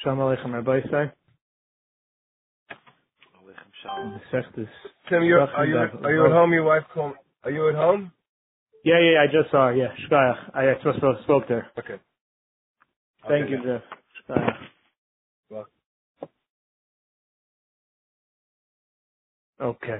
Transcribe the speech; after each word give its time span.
Shalom 0.00 0.18
Aleichem 0.18 0.52
Rabbi 0.54 0.80
Say. 0.84 1.12
Aleichem 3.36 3.70
Shalom. 3.82 4.12
The 4.14 4.20
sect 4.42 4.58
is. 4.58 4.68
Tim, 5.08 5.24
you're, 5.24 5.40
are 5.40 5.66
you 5.66 5.76
are 5.78 6.12
you 6.12 6.26
at 6.26 6.32
home? 6.32 6.52
Your 6.52 6.64
wife 6.64 6.84
called. 6.94 7.14
Are 7.44 7.50
you 7.50 7.68
at 7.68 7.74
home? 7.74 8.12
Yeah, 8.84 9.00
yeah, 9.00 9.20
I 9.22 9.26
just 9.26 9.50
saw. 9.50 9.68
her, 9.68 9.74
Yeah, 9.76 9.88
Shkayach. 10.08 10.56
I 10.56 10.74
just 10.82 10.98
spoke, 10.98 11.22
spoke 11.24 11.44
there. 11.48 11.70
Okay. 11.78 11.96
Thank 13.28 13.44
Okay. 13.46 13.52
you, 13.52 13.58
Jeff. 13.64 13.82
Shkayach. 14.28 14.56
Welcome. 15.50 15.72
Okay. 19.60 19.98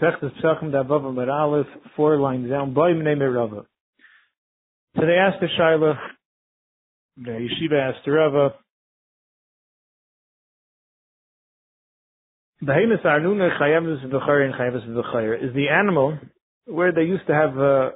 Sech 0.00 0.14
is 0.22 0.30
Pesachim 0.42 0.70
Davav 0.72 1.06
Amar 1.08 1.30
Aleph, 1.30 1.66
four 1.96 2.18
lines 2.18 2.48
down, 2.50 2.74
Boy 2.74 2.92
Mnei 2.92 3.16
Merava. 3.16 3.66
So 4.98 5.06
they 5.06 5.14
asked 5.14 5.40
the 5.40 5.46
Shaila, 5.46 5.96
the 7.18 7.30
Yeshiva 7.30 7.90
asked 7.90 8.04
the 8.04 8.10
Rava, 8.10 8.54
is 12.60 12.66
the 15.54 15.68
animal 15.70 16.18
where 16.66 16.90
they 16.90 17.02
used 17.02 17.28
to 17.28 17.34
have, 17.34 17.56
uh, 17.56 17.90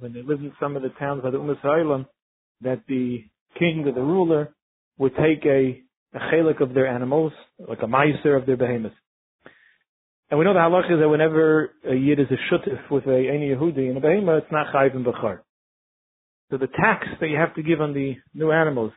when 0.00 0.12
they 0.12 0.22
lived 0.22 0.42
in 0.42 0.52
some 0.58 0.74
of 0.74 0.82
the 0.82 0.88
towns 0.98 1.22
by 1.22 1.30
the 1.30 1.38
Umas 1.38 1.60
Ha'olam, 1.60 2.06
that 2.62 2.80
the 2.88 3.24
king 3.56 3.84
or 3.86 3.92
the 3.92 4.00
ruler 4.00 4.52
would 4.98 5.14
take 5.14 5.46
a, 5.46 5.80
a 6.12 6.18
chelik 6.18 6.60
of 6.60 6.74
their 6.74 6.88
animals, 6.88 7.32
like 7.68 7.82
a 7.82 7.86
meiser 7.86 8.36
of 8.36 8.46
their 8.46 8.56
behemoth. 8.56 8.90
And 10.28 10.40
we 10.40 10.44
know 10.44 10.54
the 10.54 10.58
halach 10.58 10.92
is 10.92 10.98
that 10.98 11.08
whenever 11.08 11.70
a 11.88 11.94
yid 11.94 12.18
is 12.18 12.26
a 12.32 12.38
shutif 12.52 12.90
with 12.90 13.06
a 13.06 13.28
any 13.32 13.50
Yehudi 13.50 13.88
in 13.88 13.96
a 13.96 14.00
behemoth, 14.00 14.42
it's 14.42 14.52
not 14.52 14.74
chayiv 14.74 14.96
and. 14.96 15.44
So 16.50 16.58
the 16.58 16.66
tax 16.68 17.06
that 17.20 17.28
you 17.28 17.36
have 17.36 17.54
to 17.54 17.62
give 17.62 17.80
on 17.80 17.94
the 17.94 18.16
new 18.34 18.52
animals, 18.52 18.92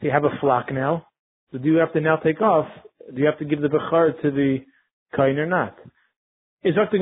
so 0.00 0.06
you 0.06 0.12
have 0.12 0.24
a 0.24 0.36
flock 0.40 0.72
now, 0.72 1.06
so 1.50 1.58
do 1.58 1.68
you 1.68 1.76
have 1.76 1.92
to 1.92 2.00
now 2.00 2.16
take 2.16 2.40
off, 2.40 2.66
do 3.14 3.20
you 3.20 3.26
have 3.26 3.38
to 3.38 3.44
give 3.44 3.60
the 3.60 3.68
bechar 3.68 4.20
to 4.22 4.30
the 4.30 4.58
kain 5.16 5.38
or 5.38 5.46
not? 5.46 5.76
If 6.64 6.76
it's 6.76 6.94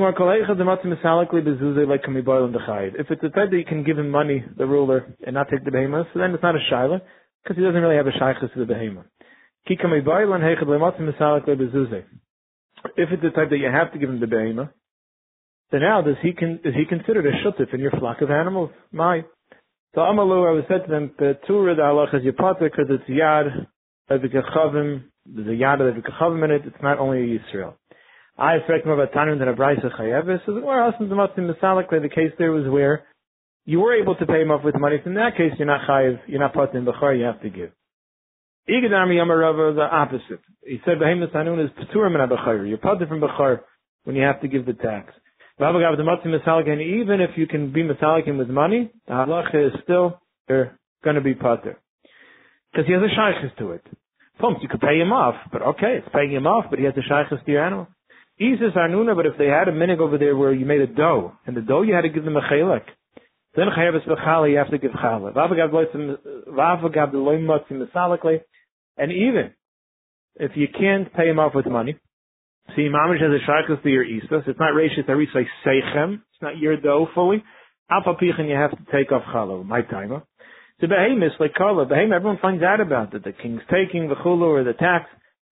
a 3.23 3.29
type 3.29 3.49
that 3.51 3.57
you 3.57 3.65
can 3.65 3.83
give 3.83 3.99
him 3.99 4.09
money, 4.09 4.43
the 4.57 4.65
ruler, 4.65 5.15
and 5.25 5.35
not 5.35 5.49
take 5.49 5.63
the 5.63 5.71
behemoth, 5.71 6.07
so 6.13 6.19
then 6.19 6.33
it's 6.33 6.41
not 6.41 6.55
a 6.55 6.59
shaila, 6.71 6.99
because 7.43 7.57
he 7.57 7.63
doesn't 7.63 7.79
really 7.79 7.95
have 7.95 8.07
a 8.07 8.11
shaykhus 8.11 8.51
to 8.53 8.59
the 8.59 8.65
behemoth. 8.65 9.05
If 9.65 9.79
it's 13.11 13.21
the 13.21 13.29
type 13.29 13.49
that 13.51 13.57
you 13.57 13.69
have 13.71 13.93
to 13.93 13.99
give 13.99 14.09
him 14.09 14.19
the 14.19 14.25
behemoth, 14.25 14.69
then 15.71 15.81
now 15.81 16.01
does 16.01 16.15
he 16.23 16.29
is 16.29 16.73
he 16.75 16.85
considered 16.85 17.27
a 17.27 17.31
shutif 17.43 17.71
in 17.73 17.79
your 17.79 17.91
flock 17.91 18.21
of 18.21 18.31
animals? 18.31 18.71
My. 18.91 19.23
So 19.93 20.01
Amalu, 20.01 20.47
I 20.47 20.53
was 20.53 20.63
said 20.69 20.85
to 20.85 20.89
them, 20.89 21.11
Petura 21.19 21.75
the 21.75 21.81
halach 21.81 22.15
is 22.15 22.23
yapata 22.23 22.59
because 22.59 22.85
it's 22.89 23.09
yad 23.09 23.67
of 24.09 24.21
the 24.21 24.29
kachavim, 24.29 25.03
there's 25.25 25.47
a 25.47 25.51
yad 25.51 25.85
of 25.85 25.95
the 25.95 26.01
kachavim 26.01 26.45
in 26.45 26.51
it, 26.51 26.61
it's 26.65 26.81
not 26.81 26.97
only 26.97 27.19
a 27.19 27.39
Yisrael. 27.39 27.73
I 28.37 28.55
expect 28.55 28.85
more 28.85 29.05
Tanum 29.07 29.39
than 29.39 29.49
a 29.49 29.53
Brisa 29.53 29.91
Chayevis. 29.99 30.45
So 30.45 30.53
the 30.53 30.61
Matzim 30.61 31.51
Misalikle, 31.51 32.01
the 32.01 32.07
case 32.07 32.31
there 32.39 32.53
was 32.53 32.71
where 32.71 33.03
you 33.65 33.81
were 33.81 33.93
able 33.93 34.15
to 34.15 34.25
pay 34.25 34.41
him 34.41 34.51
off 34.51 34.63
with 34.63 34.75
money. 34.79 34.97
So 35.03 35.09
in 35.09 35.15
that 35.15 35.35
case, 35.35 35.51
you're 35.57 35.67
not 35.67 35.81
Chayev, 35.87 36.19
you're 36.25 36.39
not 36.39 36.53
put 36.53 36.73
in 36.73 36.85
Bechar, 36.85 37.17
you 37.17 37.25
have 37.25 37.41
to 37.41 37.49
give. 37.49 37.71
Igadami 38.69 39.15
Yamarava, 39.15 39.75
the 39.75 39.81
opposite. 39.81 40.39
He 40.63 40.79
said, 40.85 40.99
Hanun 40.99 41.59
is 41.59 41.69
Peturim 41.71 42.15
and. 42.15 42.69
You're 42.69 42.77
put 42.77 43.05
from 43.07 43.19
Bechar 43.19 43.59
when 44.05 44.15
you 44.15 44.23
have 44.23 44.39
to 44.41 44.47
give 44.47 44.65
the 44.65 44.73
tax. 44.73 45.13
Even 45.61 47.21
if 47.21 47.37
you 47.37 47.47
can 47.47 47.71
be 47.71 47.83
Misalikim 47.83 48.37
with 48.37 48.49
money, 48.49 48.91
the 49.07 49.13
halacha 49.13 49.67
is 49.67 49.73
still, 49.83 50.19
they're 50.47 50.79
going 51.03 51.15
to 51.15 51.21
be 51.21 51.35
Pater. 51.35 51.77
Because 52.71 52.87
he 52.87 52.93
has 52.93 53.01
a 53.03 53.19
shaykhis 53.19 53.55
to 53.57 53.71
it. 53.71 53.83
Pumps, 54.39 54.61
you 54.63 54.69
could 54.69 54.81
pay 54.81 54.97
him 54.99 55.11
off, 55.11 55.35
but 55.51 55.61
okay, 55.61 55.99
it's 55.99 56.07
paying 56.13 56.31
him 56.31 56.47
off, 56.47 56.65
but 56.69 56.79
he 56.79 56.85
has 56.85 56.95
a 56.97 57.01
shaykhis 57.13 57.45
to 57.45 57.51
your 57.51 57.63
animal. 57.63 57.87
Isis 58.39 58.73
Arnuna, 58.75 59.15
but 59.15 59.27
if 59.27 59.37
they 59.37 59.45
had 59.45 59.67
a 59.67 59.71
minig 59.71 59.99
over 59.99 60.17
there 60.17 60.35
where 60.35 60.51
you 60.51 60.65
made 60.65 60.81
a 60.81 60.87
dough, 60.87 61.33
and 61.45 61.55
the 61.55 61.61
dough 61.61 61.83
you 61.83 61.93
had 61.93 62.01
to 62.01 62.09
give 62.09 62.23
them 62.23 62.37
a 62.37 62.41
chelek, 62.41 62.85
then 63.55 63.67
chayavis 63.67 64.07
b'chala, 64.07 64.49
you 64.49 64.57
have 64.57 64.71
to 64.71 64.79
give 64.79 64.91
chala. 64.91 65.31
And 68.97 69.11
even 69.11 69.53
if 70.35 70.51
you 70.55 70.67
can't 70.67 71.13
pay 71.13 71.29
him 71.29 71.39
off 71.39 71.53
with 71.53 71.67
money, 71.67 71.97
see, 72.75 72.89
mamish 72.89 73.21
has 73.21 73.31
a 73.31 73.49
shaykhis 73.49 73.83
to 73.83 73.89
your 73.89 74.05
isas, 74.05 74.47
it's 74.47 74.59
not 74.59 74.73
rashis 74.73 75.07
arisai 75.07 75.45
seichem, 75.65 76.15
it's 76.15 76.41
not 76.41 76.57
your 76.57 76.77
dough 76.77 77.07
fully, 77.13 77.43
alpha 77.89 78.13
pichin 78.21 78.49
you 78.49 78.55
have 78.55 78.71
to 78.71 78.91
take 78.91 79.11
off 79.11 79.23
chala, 79.33 79.65
my 79.65 79.81
timer. 79.81 80.23
The 80.79 80.87
behemoth, 80.87 81.39
like 81.39 81.53
kala, 81.55 81.85
behemoth, 81.85 82.15
everyone 82.15 82.39
finds 82.41 82.63
out 82.63 82.81
about 82.81 83.13
it, 83.13 83.23
the 83.23 83.33
king's 83.33 83.61
taking 83.69 84.09
the 84.09 84.15
chulu 84.15 84.41
or 84.41 84.63
the 84.63 84.73
tax, 84.73 85.05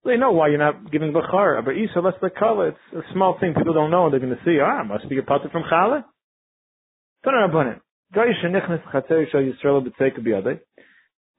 they 0.06 0.16
know 0.16 0.32
why 0.32 0.48
you're 0.48 0.58
not 0.58 0.92
giving 0.92 1.12
bachar. 1.12 1.64
But 1.64 1.72
Isa, 1.72 2.00
let's 2.00 2.18
the 2.22 2.30
color. 2.30 2.70
It's 2.70 2.78
a 2.96 3.14
small 3.14 3.38
thing. 3.40 3.54
People 3.54 3.74
don't 3.74 3.92
know. 3.92 4.10
They're 4.10 4.20
going 4.20 4.36
to 4.36 4.44
see, 4.46 4.60
ah, 4.62 4.84
must 4.84 5.10
be 5.10 5.18
a 5.18 5.24
potter 5.24 5.50
from 5.52 5.64
Chala. 5.64 6.06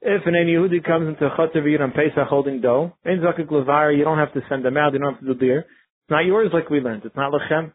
If 0.02 0.26
an 0.26 0.34
any 0.34 0.52
Yehudi 0.52 0.84
comes 0.84 1.08
into 1.08 1.28
V'yid 1.28 1.80
on 1.80 1.92
Pesach 1.92 2.26
holding 2.28 2.60
dough, 2.60 2.92
Ein 3.04 3.20
Zakik 3.20 3.48
Levar, 3.48 3.96
you 3.96 4.04
don't 4.04 4.18
have 4.18 4.32
to 4.32 4.40
send 4.48 4.64
them 4.64 4.76
out, 4.76 4.92
you 4.92 4.98
don't 4.98 5.14
have 5.14 5.20
to 5.20 5.34
do 5.34 5.38
beer. 5.38 5.60
It's 5.60 6.10
not 6.10 6.24
yours 6.24 6.50
like 6.54 6.70
we 6.70 6.80
learned. 6.80 7.04
It's 7.04 7.16
not 7.16 7.32
Lechem. 7.32 7.72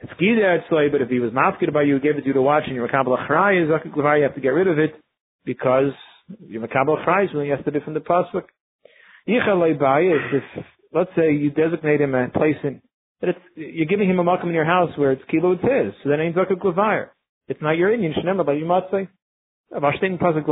It's 0.00 0.12
Gida 0.20 0.58
Etzlai, 0.58 0.90
but 0.90 1.00
if 1.00 1.08
he 1.08 1.20
was 1.20 1.30
mafkid 1.30 1.72
by 1.72 1.82
you, 1.82 2.00
gave 2.00 2.16
it 2.16 2.22
to 2.22 2.26
you 2.26 2.32
to 2.32 2.42
watch, 2.42 2.64
and 2.66 2.74
you're 2.74 2.88
Makabal 2.88 3.16
Achrai, 3.18 3.68
Zakik 3.68 3.94
Levar, 3.94 4.18
you 4.18 4.24
have 4.24 4.34
to 4.34 4.40
get 4.40 4.48
rid 4.48 4.66
of 4.66 4.78
it, 4.78 4.94
because 5.44 5.92
you're 6.40 6.66
Makabal 6.66 7.04
Achrai, 7.04 7.32
so 7.32 7.40
you 7.40 7.52
have 7.52 7.64
to 7.64 7.70
do 7.70 7.80
from 7.84 7.94
the 7.94 8.00
Pasuk. 8.00 8.44
If, 9.26 10.42
let's 10.92 11.10
say 11.14 11.32
you 11.32 11.50
designate 11.50 12.00
him 12.00 12.14
a 12.14 12.28
place 12.30 12.56
in, 12.64 12.82
but 13.20 13.30
it's, 13.30 13.38
you're 13.54 13.86
giving 13.86 14.08
him 14.08 14.18
a 14.18 14.24
makam 14.24 14.46
in 14.46 14.54
your 14.54 14.64
house 14.64 14.90
where 14.96 15.12
it's 15.12 15.22
kilo 15.30 15.52
it's 15.52 15.62
his, 15.62 15.92
so 16.02 16.08
then 16.08 16.20
ain't 16.20 16.36
zakuk 16.36 16.58
levayer. 16.62 17.08
It's 17.48 17.60
not 17.60 17.76
your 17.76 17.92
Indian, 17.92 18.14
shnema 18.14 18.46
by 18.46 18.54
yumatzeh. 18.54 19.08
Avashtin 19.72 20.18
pasuk 20.18 20.48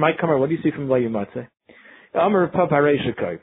might 0.00 0.18
come 0.18 0.30
what 0.38 0.48
do 0.48 0.54
you 0.54 0.62
see 0.62 0.70
from? 0.70 0.90
Amr 2.14 2.46
pap 2.48 2.70
hareishakai. 2.70 3.40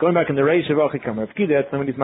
Going 0.00 0.14
back 0.14 0.28
in 0.28 0.34
the 0.34 0.42
reish 0.42 0.70
of 0.70 0.78
achikam, 0.78 1.24
if 1.24 1.30
somebody's 1.70 1.94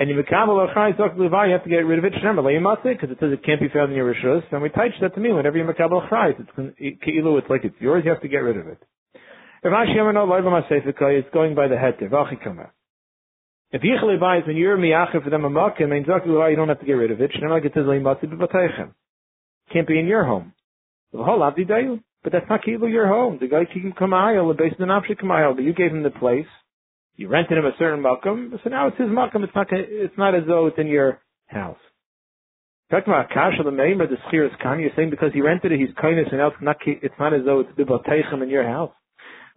and 0.00 0.08
you 0.08 0.14
mekabel 0.14 0.72
achai 0.72 0.96
zakuk 0.96 1.16
levayer, 1.16 1.46
you 1.48 1.52
have 1.52 1.64
to 1.64 1.70
get 1.70 1.78
rid 1.78 1.98
of 1.98 2.04
it, 2.04 2.12
because 2.14 3.10
it 3.10 3.18
says 3.20 3.32
it 3.32 3.44
can't 3.44 3.60
be 3.60 3.68
found 3.68 3.90
in 3.90 3.96
your 3.96 4.14
rishus, 4.14 4.42
and 4.52 4.62
we 4.62 4.68
teach 4.68 4.94
that 5.00 5.14
to 5.14 5.20
me, 5.20 5.32
whenever 5.32 5.58
you 5.58 5.64
mekabel 5.64 6.08
achai, 6.08 6.38
it's 6.38 6.50
it's 6.78 7.50
like 7.50 7.64
it's 7.64 7.74
yours, 7.80 8.02
you 8.04 8.10
have 8.10 8.22
to 8.22 8.28
get 8.28 8.38
rid 8.38 8.56
of 8.56 8.68
it. 8.68 8.78
If 9.62 9.72
it's 10.92 11.34
going 11.34 11.54
by 11.56 11.66
the 11.68 11.74
heter. 11.74 12.08
Vachikama. 12.08 12.70
If 13.72 13.82
Yichli 13.82 14.20
buys 14.20 14.46
when 14.46 14.56
you're 14.56 14.78
miyacher 14.78 15.22
for 15.22 15.30
them 15.30 15.44
a 15.44 15.48
and 15.48 16.06
you 16.06 16.56
don't 16.56 16.68
have 16.68 16.80
to 16.80 16.86
get 16.86 16.92
rid 16.92 17.10
of 17.10 17.20
it. 17.20 17.32
Shnei 17.32 17.64
it 17.64 17.72
says 17.74 17.84
leimatzi 17.84 18.94
Can't 19.72 19.86
be 19.86 19.98
in 19.98 20.06
your 20.06 20.24
home. 20.24 20.52
But 21.12 22.32
that's 22.32 22.48
not 22.48 22.62
kilu 22.62 22.90
your 22.90 23.06
home. 23.06 23.38
The 23.40 23.48
guy 23.48 23.64
kikim 23.64 23.94
kamayel, 23.94 24.54
the 24.54 24.62
base 24.62 24.72
of 24.72 24.78
the 24.78 24.84
nafshi 24.84 25.20
kamayel, 25.20 25.54
but 25.54 25.64
you 25.64 25.72
gave 25.72 25.92
him 25.92 26.02
the 26.02 26.10
place. 26.10 26.46
You 27.16 27.28
rented 27.28 27.58
him 27.58 27.64
a 27.64 27.72
certain 27.78 28.02
makom, 28.02 28.52
so 28.62 28.70
now 28.70 28.88
it's 28.88 28.98
his 28.98 29.08
makom. 29.08 29.44
It's 29.44 29.54
not. 29.54 29.66
It's 29.70 30.18
not 30.18 30.34
as 30.34 30.42
though 30.46 30.66
it's 30.66 30.78
in 30.78 30.86
your 30.86 31.20
house. 31.46 31.78
Talking 32.90 33.12
about 33.12 33.30
kasha 33.30 33.62
the 33.64 33.70
meimer 33.70 34.08
the 34.08 34.16
schiras 34.30 34.56
kan. 34.62 34.80
You're 34.80 34.90
saying 34.96 35.10
because 35.10 35.30
he 35.34 35.40
rented 35.40 35.72
it, 35.72 35.80
he's 35.80 35.94
kindness, 36.00 36.28
and 36.30 36.38
now 36.38 36.48
it's 36.48 36.56
not. 36.60 36.76
It's 36.86 37.14
not 37.18 37.34
as 37.34 37.40
though 37.44 37.60
it's 37.60 37.70
bibataychem 37.72 38.42
in 38.42 38.48
your 38.48 38.66
house. 38.66 38.92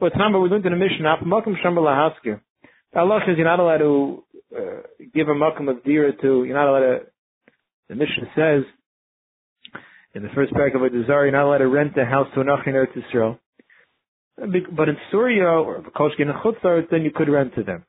Well, 0.02 0.08
it's 0.08 0.18
not, 0.18 0.32
but 0.32 0.40
we 0.40 0.50
learned 0.50 0.66
in 0.66 0.72
the 0.72 0.80
Mishnah, 0.80 1.18
Makom 1.28 1.54
Shambhala 1.64 1.94
Hasker. 1.94 2.42
Allah 2.96 3.20
says 3.24 3.36
you're 3.38 3.46
not 3.46 3.60
allowed 3.60 3.78
to 3.78 4.24
uh, 4.58 4.82
give 5.14 5.28
a 5.28 5.34
Makom 5.34 5.70
of 5.70 5.84
Dira 5.84 6.12
to, 6.12 6.44
you're 6.44 6.58
not 6.58 6.68
allowed 6.68 6.80
to, 6.80 7.00
the 7.88 7.96
Mishnah 7.96 8.26
says, 8.36 8.64
in 10.14 10.24
the 10.24 10.30
first 10.36 10.52
paragraph 10.54 10.84
of 10.84 10.94
a 10.94 10.96
Desire, 10.98 11.26
you're 11.26 11.32
not 11.32 11.46
allowed 11.46 11.60
to 11.60 11.68
rent 11.68 11.98
a 11.98 12.06
house 12.06 12.28
to 12.36 12.42
an 12.42 12.48
Achin 12.48 12.74
Eretz 12.74 12.94
Yisrael. 12.96 13.40
But 14.38 14.90
in 14.90 14.98
Surya 15.12 15.46
or 15.46 15.82
Koshkin 15.96 16.30
and 16.30 16.40
Chutzar, 16.44 16.90
then 16.90 17.04
you 17.04 17.12
could 17.14 17.30
rent 17.30 17.54
to 17.56 17.64
them. 17.64 17.86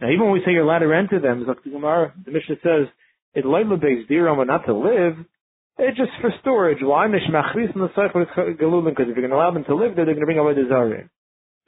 Now, 0.00 0.08
even 0.08 0.24
when 0.24 0.32
we 0.32 0.40
say 0.40 0.52
you're 0.52 0.64
allowed 0.64 0.78
to 0.80 0.86
rent 0.86 1.10
to 1.10 1.20
them, 1.20 1.44
the 1.44 2.30
Mishnah 2.30 2.56
says, 2.62 2.88
it's 3.34 3.46
Leila 3.46 3.76
based 3.76 4.08
Dira, 4.08 4.34
but 4.34 4.46
not 4.46 4.64
to 4.66 4.74
live, 4.74 5.16
it's 5.78 5.96
just 5.96 6.10
for 6.20 6.30
storage. 6.40 6.78
Why? 6.80 7.06
Because 7.06 7.22
if 7.22 7.34
you're 7.34 9.14
going 9.14 9.30
to 9.30 9.36
allow 9.36 9.50
them 9.50 9.64
to 9.64 9.74
live 9.74 9.94
there, 9.96 10.04
they're 10.04 10.14
going 10.14 10.26
to 10.26 10.32
bring 10.32 10.38
the 10.38 10.68
Zarim. 10.72 11.08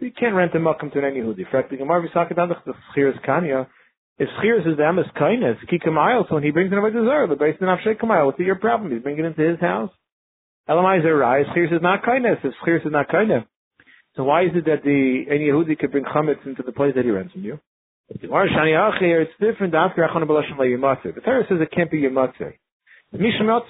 So 0.00 0.06
you 0.06 0.12
can't 0.18 0.34
rent 0.34 0.54
a 0.54 0.58
makom 0.58 0.90
to 0.92 0.98
an 0.98 1.14
Yehudi. 1.14 1.44
Frankly, 1.50 1.76
Gemara 1.76 2.02
Visakadandach, 2.08 2.64
the 2.64 2.74
Schiras 2.96 3.20
Kanya. 3.24 3.68
If 4.22 4.28
Schiras 4.38 4.70
is 4.70 4.76
the 4.76 4.84
Emes 4.84 5.12
kindness, 5.18 5.58
Kikamayel, 5.66 6.28
so 6.28 6.36
when 6.36 6.44
he 6.44 6.52
brings 6.52 6.70
it 6.70 6.78
away 6.78 6.90
to 6.90 7.00
the 7.00 7.26
but 7.28 7.40
based 7.40 7.60
on 7.60 7.66
Avshei 7.66 7.98
Kamayel, 7.98 8.26
what's 8.26 8.38
your 8.38 8.54
problem? 8.54 8.92
He's 8.92 9.02
bringing 9.02 9.24
it 9.24 9.34
into 9.34 9.42
his 9.42 9.58
house. 9.58 9.90
Elamai 10.70 11.02
Zerai, 11.02 11.42
Schiras 11.50 11.74
is 11.74 11.82
not 11.82 12.04
kindness. 12.04 12.38
If 12.44 12.54
Schiras 12.64 12.86
is 12.86 12.92
not 12.92 13.08
kindness, 13.08 13.42
so 14.14 14.22
why 14.22 14.44
is 14.44 14.52
it 14.54 14.66
that 14.66 14.84
the 14.84 15.24
any 15.28 15.46
Yehudi 15.46 15.76
could 15.76 15.90
bring 15.90 16.04
chametz 16.04 16.46
into 16.46 16.62
the 16.62 16.70
place 16.70 16.92
that 16.94 17.04
he 17.04 17.10
rents 17.10 17.32
from 17.32 17.42
you? 17.42 17.58
It's 18.10 18.20
different. 18.20 19.72
The 19.72 21.20
Torah 21.24 21.42
says 21.48 21.58
it 21.60 21.72
can't 21.74 21.90
be 21.90 21.98
your 21.98 22.12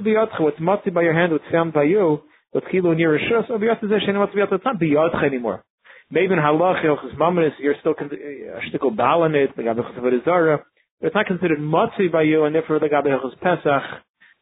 Biyotcha, 0.02 0.40
what's 0.40 0.58
Motzi 0.58 0.92
by 0.92 1.00
your 1.00 1.14
hand, 1.14 1.32
what's 1.32 1.44
found 1.50 1.72
by 1.72 1.84
you, 1.84 2.20
what's 2.50 2.66
Kilo 2.70 2.92
near 2.92 3.14
or 3.14 3.18
Zeshen 3.18 4.16
Motzi 4.16 4.34
Biyotcha, 4.34 4.52
it's 4.52 4.64
not 4.66 4.78
Biyotcha 4.78 5.24
anymore. 5.24 5.64
Maybe 6.12 6.34
in 6.34 6.38
Halach, 6.38 6.84
Yochus 6.84 7.16
Mamanis, 7.16 7.52
you're 7.58 7.74
still 7.80 7.92
a 7.92 8.60
shtickle 8.68 8.94
balin 8.94 9.34
it, 9.34 9.56
the 9.56 9.62
Gabi 9.62 9.80
Chesed 9.96 10.24
Zara, 10.26 10.58
but 11.00 11.06
it's 11.06 11.14
not 11.14 11.24
considered 11.24 11.58
Motzi 11.58 12.12
by 12.12 12.20
you, 12.20 12.44
and 12.44 12.54
therefore 12.54 12.78
the 12.78 12.86
Gabi 12.86 13.06
Chesed 13.08 13.40
Pesach, 13.40 13.82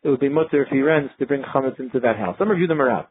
it 0.03 0.09
would 0.09 0.19
be 0.19 0.29
Mutzer 0.29 0.67
if 0.67 0.69
he 0.69 0.83
rents 0.83 1.15
to 1.21 1.27
bring 1.27 1.43
Chametz 1.43 1.79
into 1.79 2.01
that 2.01 2.17
house. 2.17 2.35
Let 2.41 2.47
me 2.47 2.55
review 2.55 2.67
them 2.67 2.83
around. 2.83 3.07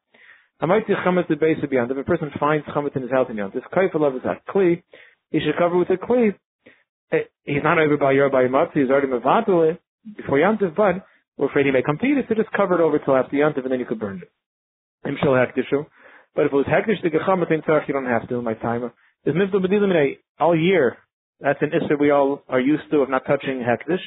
I 0.61 0.65
might 0.65 0.85
see 0.87 0.93
chametz 0.93 1.29
the 1.29 1.35
base 1.35 1.57
of. 1.63 1.71
If 1.71 1.97
a 1.97 2.03
person 2.03 2.31
finds 2.37 2.65
chametz 2.67 2.95
in 2.95 3.03
his 3.03 3.11
house 3.11 3.27
in 3.29 3.37
beyond, 3.37 3.53
this 3.53 3.63
kaifel 3.73 4.13
is 4.17 4.23
a 4.25 4.51
kli, 4.51 4.83
he 5.31 5.39
should 5.39 5.55
cover 5.57 5.77
with 5.77 5.89
a 5.89 5.95
kli. 5.95 6.35
Eh, 7.13 7.17
he's 7.45 7.63
not 7.63 7.79
over 7.79 7.95
by 7.95 8.11
your 8.11 8.29
by 8.29 8.43
matzah, 8.43 8.73
he's 8.73 8.89
already 8.89 9.07
mevatel 9.07 9.71
it 9.71 9.81
before 10.17 10.37
yantiv, 10.37 10.75
but 10.75 11.05
we're 11.37 11.47
afraid 11.47 11.65
he 11.65 11.71
may 11.71 11.81
compete 11.81 12.17
so 12.27 12.35
just 12.35 12.51
cover 12.51 12.75
it 12.75 12.81
over 12.81 12.99
till 12.99 13.15
after 13.15 13.37
yantiv 13.37 13.63
and 13.63 13.71
then 13.71 13.79
you 13.79 13.85
could 13.85 13.99
burn 13.99 14.21
it. 14.21 14.29
Im 15.07 15.15
shal 15.21 15.31
hekdishu. 15.31 15.85
But 16.35 16.45
if 16.45 16.53
it 16.53 16.55
was 16.55 16.65
hekdish 16.65 17.01
the 17.01 17.09
gechamet 17.09 17.51
in 17.51 17.61
tzarch, 17.61 17.87
you 17.87 17.93
don't 17.93 18.05
have 18.05 18.27
to, 18.29 18.41
my 18.41 18.53
timer. 18.53 18.93
Is 19.25 19.35
mivdal 19.35 19.65
b'dilim 19.65 20.17
all 20.39 20.55
year. 20.55 20.97
That's 21.41 21.61
an 21.61 21.69
issue 21.69 21.97
we 21.99 22.11
all 22.11 22.43
are 22.47 22.59
used 22.59 22.83
to 22.91 22.97
of 22.97 23.09
not 23.09 23.25
touching 23.25 23.59
hekdish. 23.59 24.03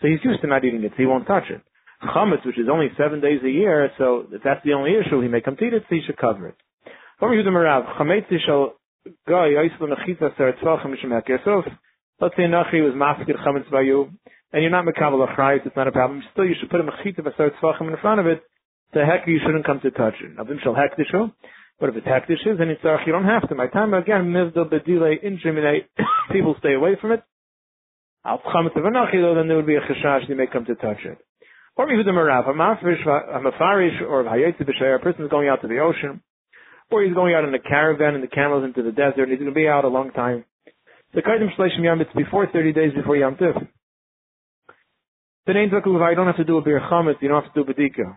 So 0.00 0.08
he's 0.08 0.24
used 0.24 0.40
to 0.42 0.46
not 0.46 0.64
eating 0.64 0.84
it, 0.84 0.92
so 0.92 0.98
he 0.98 1.06
won't 1.06 1.26
touch 1.26 1.50
it 1.50 1.60
chametz, 2.02 2.44
which 2.46 2.58
is 2.58 2.68
only 2.70 2.88
seven 2.96 3.20
days 3.20 3.40
a 3.44 3.50
year, 3.50 3.90
so 3.98 4.26
if 4.30 4.42
that's 4.42 4.64
the 4.64 4.72
only 4.72 4.92
issue, 4.92 5.20
he 5.20 5.28
may 5.28 5.40
complete 5.40 5.74
it, 5.74 5.82
so 5.88 5.94
he 5.94 6.02
should 6.06 6.16
cover 6.16 6.48
it. 6.48 6.54
Let's 7.20 7.34
say 12.36 12.42
Nachi 12.42 12.82
was 12.82 12.94
masked 12.96 13.28
chametz 13.28 13.70
by 13.70 13.82
you, 13.82 14.10
and 14.52 14.62
you're 14.62 14.70
not 14.70 14.84
mekabel 14.84 15.26
achrayis, 15.28 15.66
it's 15.66 15.76
not 15.76 15.88
a 15.88 15.92
problem. 15.92 16.22
Still, 16.32 16.44
you 16.44 16.54
should 16.58 16.70
put 16.70 16.80
a 16.80 16.84
mechita 16.84 17.20
v'asar 17.20 17.50
tzvachim 17.60 17.90
in 17.90 17.96
front 18.00 18.20
of 18.20 18.26
it. 18.26 18.42
To 18.94 19.04
heck, 19.04 19.26
you 19.26 19.38
shouldn't 19.44 19.66
come 19.66 19.80
to 19.80 19.90
touch 19.90 20.14
it. 20.22 20.36
Avim 20.36 20.62
shall 20.62 20.74
hekdishu. 20.74 21.32
But 21.80 21.90
if 21.90 21.96
it's 21.96 22.06
hekdishes 22.06 22.60
and 22.60 22.70
it's 22.70 22.80
arch, 22.84 23.02
you 23.06 23.12
don't 23.12 23.24
have 23.24 23.48
to. 23.48 23.54
My 23.54 23.68
time 23.68 23.94
again, 23.94 24.32
mivdal 24.32 24.70
bedile 24.70 25.14
inshimine, 25.22 25.84
people 26.32 26.56
stay 26.58 26.74
away 26.74 26.96
from 27.00 27.12
it. 27.12 27.22
Al 28.24 28.38
chametz 28.38 28.76
of 28.76 28.82
Nachi, 28.82 29.22
though, 29.22 29.34
then 29.36 29.46
there 29.46 29.56
would 29.56 29.66
be 29.66 29.76
a 29.76 29.80
cheshash, 29.80 30.28
you 30.28 30.34
may 30.34 30.46
come 30.46 30.64
to 30.64 30.74
touch 30.74 30.98
it. 31.04 31.18
Or 31.76 31.86
Yehuda 31.86 32.08
Marav, 32.08 32.48
a 32.48 32.52
mafarish 32.52 34.02
or 34.02 34.22
a 34.22 34.24
hayetzi 34.24 34.62
b'shay, 34.62 34.96
a 34.96 34.98
person 34.98 35.24
is 35.24 35.30
going 35.30 35.48
out 35.48 35.62
to 35.62 35.68
the 35.68 35.78
ocean, 35.78 36.20
or 36.90 37.04
he's 37.04 37.14
going 37.14 37.34
out 37.34 37.44
in 37.44 37.54
a 37.54 37.60
caravan 37.60 38.14
and 38.14 38.24
the 38.24 38.28
camels 38.28 38.64
into 38.64 38.82
the 38.82 38.90
desert, 38.90 39.22
and 39.22 39.30
he's 39.30 39.38
going 39.38 39.50
to 39.50 39.54
be 39.54 39.68
out 39.68 39.84
a 39.84 39.88
long 39.88 40.10
time. 40.10 40.44
The 41.14 41.22
Kaidim 41.22 41.54
Shleishim 41.56 41.84
Yom, 41.84 42.00
it's 42.00 42.10
before 42.16 42.48
30 42.52 42.72
days 42.72 42.92
before 42.94 43.16
Yom 43.16 43.36
Tif. 43.36 43.54
The 45.46 45.54
name 45.54 45.70
Zakuk 45.70 45.86
you 45.86 46.16
don't 46.16 46.26
have 46.26 46.36
to 46.36 46.44
do 46.44 46.58
a 46.58 46.62
Bir 46.62 46.80
Chametz, 46.90 47.22
you 47.22 47.28
don't 47.28 47.44
have 47.44 47.54
to 47.54 47.64
do 47.64 47.70
a 47.70 47.72
Bedika. 47.72 48.16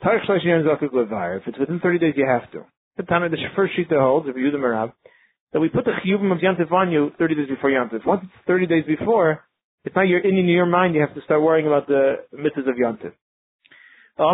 If 0.00 1.42
it's 1.46 1.58
within 1.58 1.80
30 1.80 1.98
days, 1.98 2.14
you 2.16 2.26
have 2.26 2.50
to. 2.52 2.64
The 2.96 3.02
Tana, 3.04 3.28
the 3.28 3.36
first 3.56 3.76
sheet 3.76 3.88
that 3.90 3.98
holds, 3.98 4.28
of 4.28 4.34
Yehuda 4.34 4.54
Marav, 4.54 4.92
that 5.52 5.60
we 5.60 5.68
put 5.68 5.84
the 5.84 5.92
Chiyuvim 6.04 6.32
of 6.32 6.42
Yom 6.42 6.56
Tif 6.56 6.72
on 6.72 6.90
you 6.90 7.10
30 7.18 7.34
days 7.34 7.48
before 7.48 7.70
Yom 7.70 7.88
Tif. 7.88 8.06
Once 8.06 8.22
it's 8.24 8.32
30 8.46 8.66
days 8.66 8.84
before, 8.86 9.44
it's 9.84 9.96
not 9.96 10.02
your 10.02 10.20
in 10.20 10.48
your 10.48 10.66
mind. 10.66 10.94
You 10.94 11.00
have 11.00 11.14
to 11.14 11.22
start 11.22 11.42
worrying 11.42 11.66
about 11.66 11.86
the 11.86 12.16
mitzvahs 12.34 12.68
of 12.68 12.76
Yontif. 12.76 13.12
That 14.18 14.26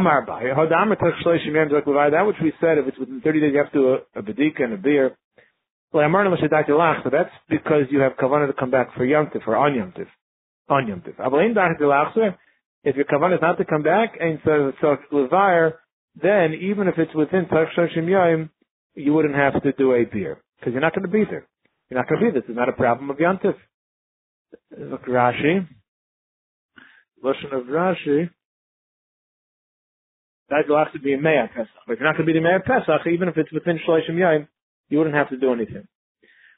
which 2.26 2.36
we 2.42 2.52
said, 2.60 2.78
if 2.78 2.88
it's 2.88 2.98
within 2.98 3.20
30 3.20 3.40
days, 3.40 3.52
you 3.52 3.58
have 3.58 3.70
to 3.72 3.78
do 3.78 3.88
a, 3.88 3.98
a 4.18 4.22
bedika 4.22 4.64
and 4.64 4.72
a 4.72 4.78
beer. 4.78 5.16
So 5.92 6.00
that's 6.00 7.30
because 7.48 7.82
you 7.90 8.00
have 8.00 8.12
kavanah 8.12 8.46
to 8.48 8.54
come 8.58 8.70
back 8.70 8.94
for 8.96 9.06
Yontif 9.06 9.46
or 9.46 9.56
on 9.56 9.72
Yontif. 9.72 10.06
On 10.68 10.86
Yontif. 10.86 11.14
If 12.84 12.96
your 12.96 13.06
kavanah 13.06 13.36
is 13.36 13.40
not 13.42 13.56
to 13.58 13.64
come 13.64 13.82
back 13.82 14.18
and 14.20 14.38
so 14.44 14.72
levair, 15.12 15.72
then 16.20 16.54
even 16.54 16.86
if 16.86 16.98
it's 16.98 17.14
within 17.14 17.46
Tachshashim 17.46 18.08
Yom, 18.08 18.50
you 18.94 19.12
wouldn't 19.14 19.34
have 19.34 19.62
to 19.62 19.72
do 19.72 19.94
a 19.94 20.04
beer 20.04 20.42
because 20.58 20.72
you're 20.72 20.82
not 20.82 20.94
going 20.94 21.06
to 21.06 21.10
be 21.10 21.24
there. 21.24 21.46
You're 21.90 22.00
not 22.00 22.08
going 22.08 22.20
to 22.20 22.26
be 22.26 22.32
there. 22.32 22.42
This 22.42 22.50
is 22.50 22.56
not 22.56 22.68
a 22.68 22.72
problem 22.72 23.10
of 23.10 23.16
Yontif. 23.16 23.56
Look 24.78 25.06
Rashi. 25.06 25.66
Lashon 27.24 27.52
of 27.52 27.64
Rashi. 27.66 28.30
That 30.50 30.68
will 30.68 30.78
have 30.78 30.92
to 30.92 31.00
be 31.00 31.14
a 31.14 31.18
Me'ah 31.18 31.48
Pesach. 31.48 31.70
But 31.86 31.94
if 31.94 32.00
you're 32.00 32.08
not 32.08 32.16
going 32.16 32.26
to 32.26 32.32
be 32.32 32.38
the 32.38 32.44
Me'ah 32.44 32.60
Pesach, 32.60 33.06
even 33.10 33.28
if 33.28 33.36
it's 33.38 33.50
within 33.50 33.78
Shalashim 33.88 34.16
Yaim, 34.16 34.46
you 34.90 34.98
wouldn't 34.98 35.16
have 35.16 35.30
to 35.30 35.38
do 35.38 35.52
anything. 35.52 35.88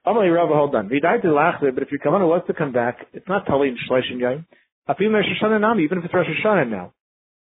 Amalei 0.05 0.35
Rabba, 0.35 0.55
hold 0.55 0.75
on. 0.75 0.89
But 0.89 0.97
if 0.97 1.91
your 1.91 2.01
Kavanah 2.01 2.29
was 2.29 2.43
to 2.49 2.53
come 2.53 2.73
back, 2.73 3.07
it's 3.13 3.29
not 3.29 3.47
totally 3.47 3.69
in 3.69 3.77
Shalashim 3.89 4.19
Yaim. 4.19 4.45
Even 4.89 5.99
if 5.99 6.05
it's 6.05 6.15
Rosh 6.15 6.27
Hashanah 6.27 6.71
now. 6.71 6.93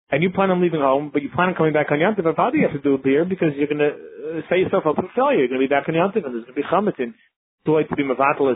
And 0.09 0.23
you 0.23 0.29
plan 0.31 0.51
on 0.51 0.61
leaving 0.61 0.79
home, 0.79 1.09
but 1.11 1.21
you 1.21 1.29
plan 1.29 1.49
on 1.49 1.55
coming 1.55 1.73
back 1.73 1.91
on 1.91 1.99
Yantiv, 1.99 2.23
how 2.37 2.49
do 2.49 2.57
you 2.57 2.63
have 2.63 2.71
to 2.73 2.81
do 2.81 2.93
a 2.93 2.97
beer? 2.97 3.25
Because 3.25 3.49
you're 3.57 3.67
going 3.67 3.83
to 3.83 3.91
uh, 3.91 4.41
say 4.49 4.59
yourself 4.59 4.85
up 4.87 4.95
for 4.95 5.03
failure. 5.13 5.39
You're 5.39 5.49
going 5.49 5.59
to 5.59 5.67
be 5.67 5.73
back 5.73 5.89
on 5.89 5.95
Yantiv, 5.95 6.23
and 6.23 6.33
there's 6.33 6.45
going 6.47 6.55
to 6.55 6.61
be 6.61 6.63
Chamatin. 6.63 7.13
Too 7.65 7.75
late 7.75 7.89
to 7.89 7.95
be 7.95 8.03
Mavatal 8.03 8.55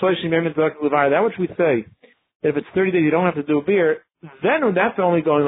Shleshim 0.00 0.30
Yemin 0.30 0.54
That 0.54 1.24
which 1.24 1.34
we 1.38 1.48
say, 1.48 1.84
that 2.42 2.48
if 2.50 2.56
it's 2.56 2.66
30 2.74 2.92
days 2.92 3.02
you 3.02 3.10
don't 3.10 3.24
have 3.24 3.34
to 3.34 3.42
do 3.42 3.58
a 3.58 3.62
beer, 3.62 4.04
then 4.42 4.60
that's 4.74 4.98
only 4.98 5.22
going. 5.22 5.44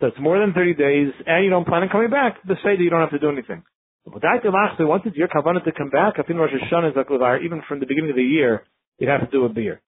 So 0.00 0.06
it's 0.06 0.20
more 0.20 0.38
than 0.38 0.52
30 0.52 0.74
days 0.74 1.12
and 1.26 1.44
you 1.44 1.50
don't 1.50 1.66
plan 1.66 1.82
on 1.82 1.88
coming 1.88 2.10
back, 2.10 2.42
to 2.42 2.54
say 2.56 2.76
that 2.76 2.82
you 2.82 2.90
don't 2.90 3.00
have 3.00 3.10
to 3.10 3.18
do 3.18 3.30
anything. 3.30 3.62
Once 4.04 5.02
it's 5.06 5.16
your 5.16 5.28
kavanah 5.28 5.64
to 5.64 5.72
come 5.72 5.90
back, 5.90 6.14
even 6.18 7.62
from 7.68 7.80
the 7.80 7.86
beginning 7.86 8.10
of 8.10 8.16
the 8.16 8.22
year, 8.22 8.64
you'd 8.98 9.08
have 9.08 9.20
to 9.20 9.30
do 9.30 9.44
a 9.44 9.48
beer. 9.48 9.80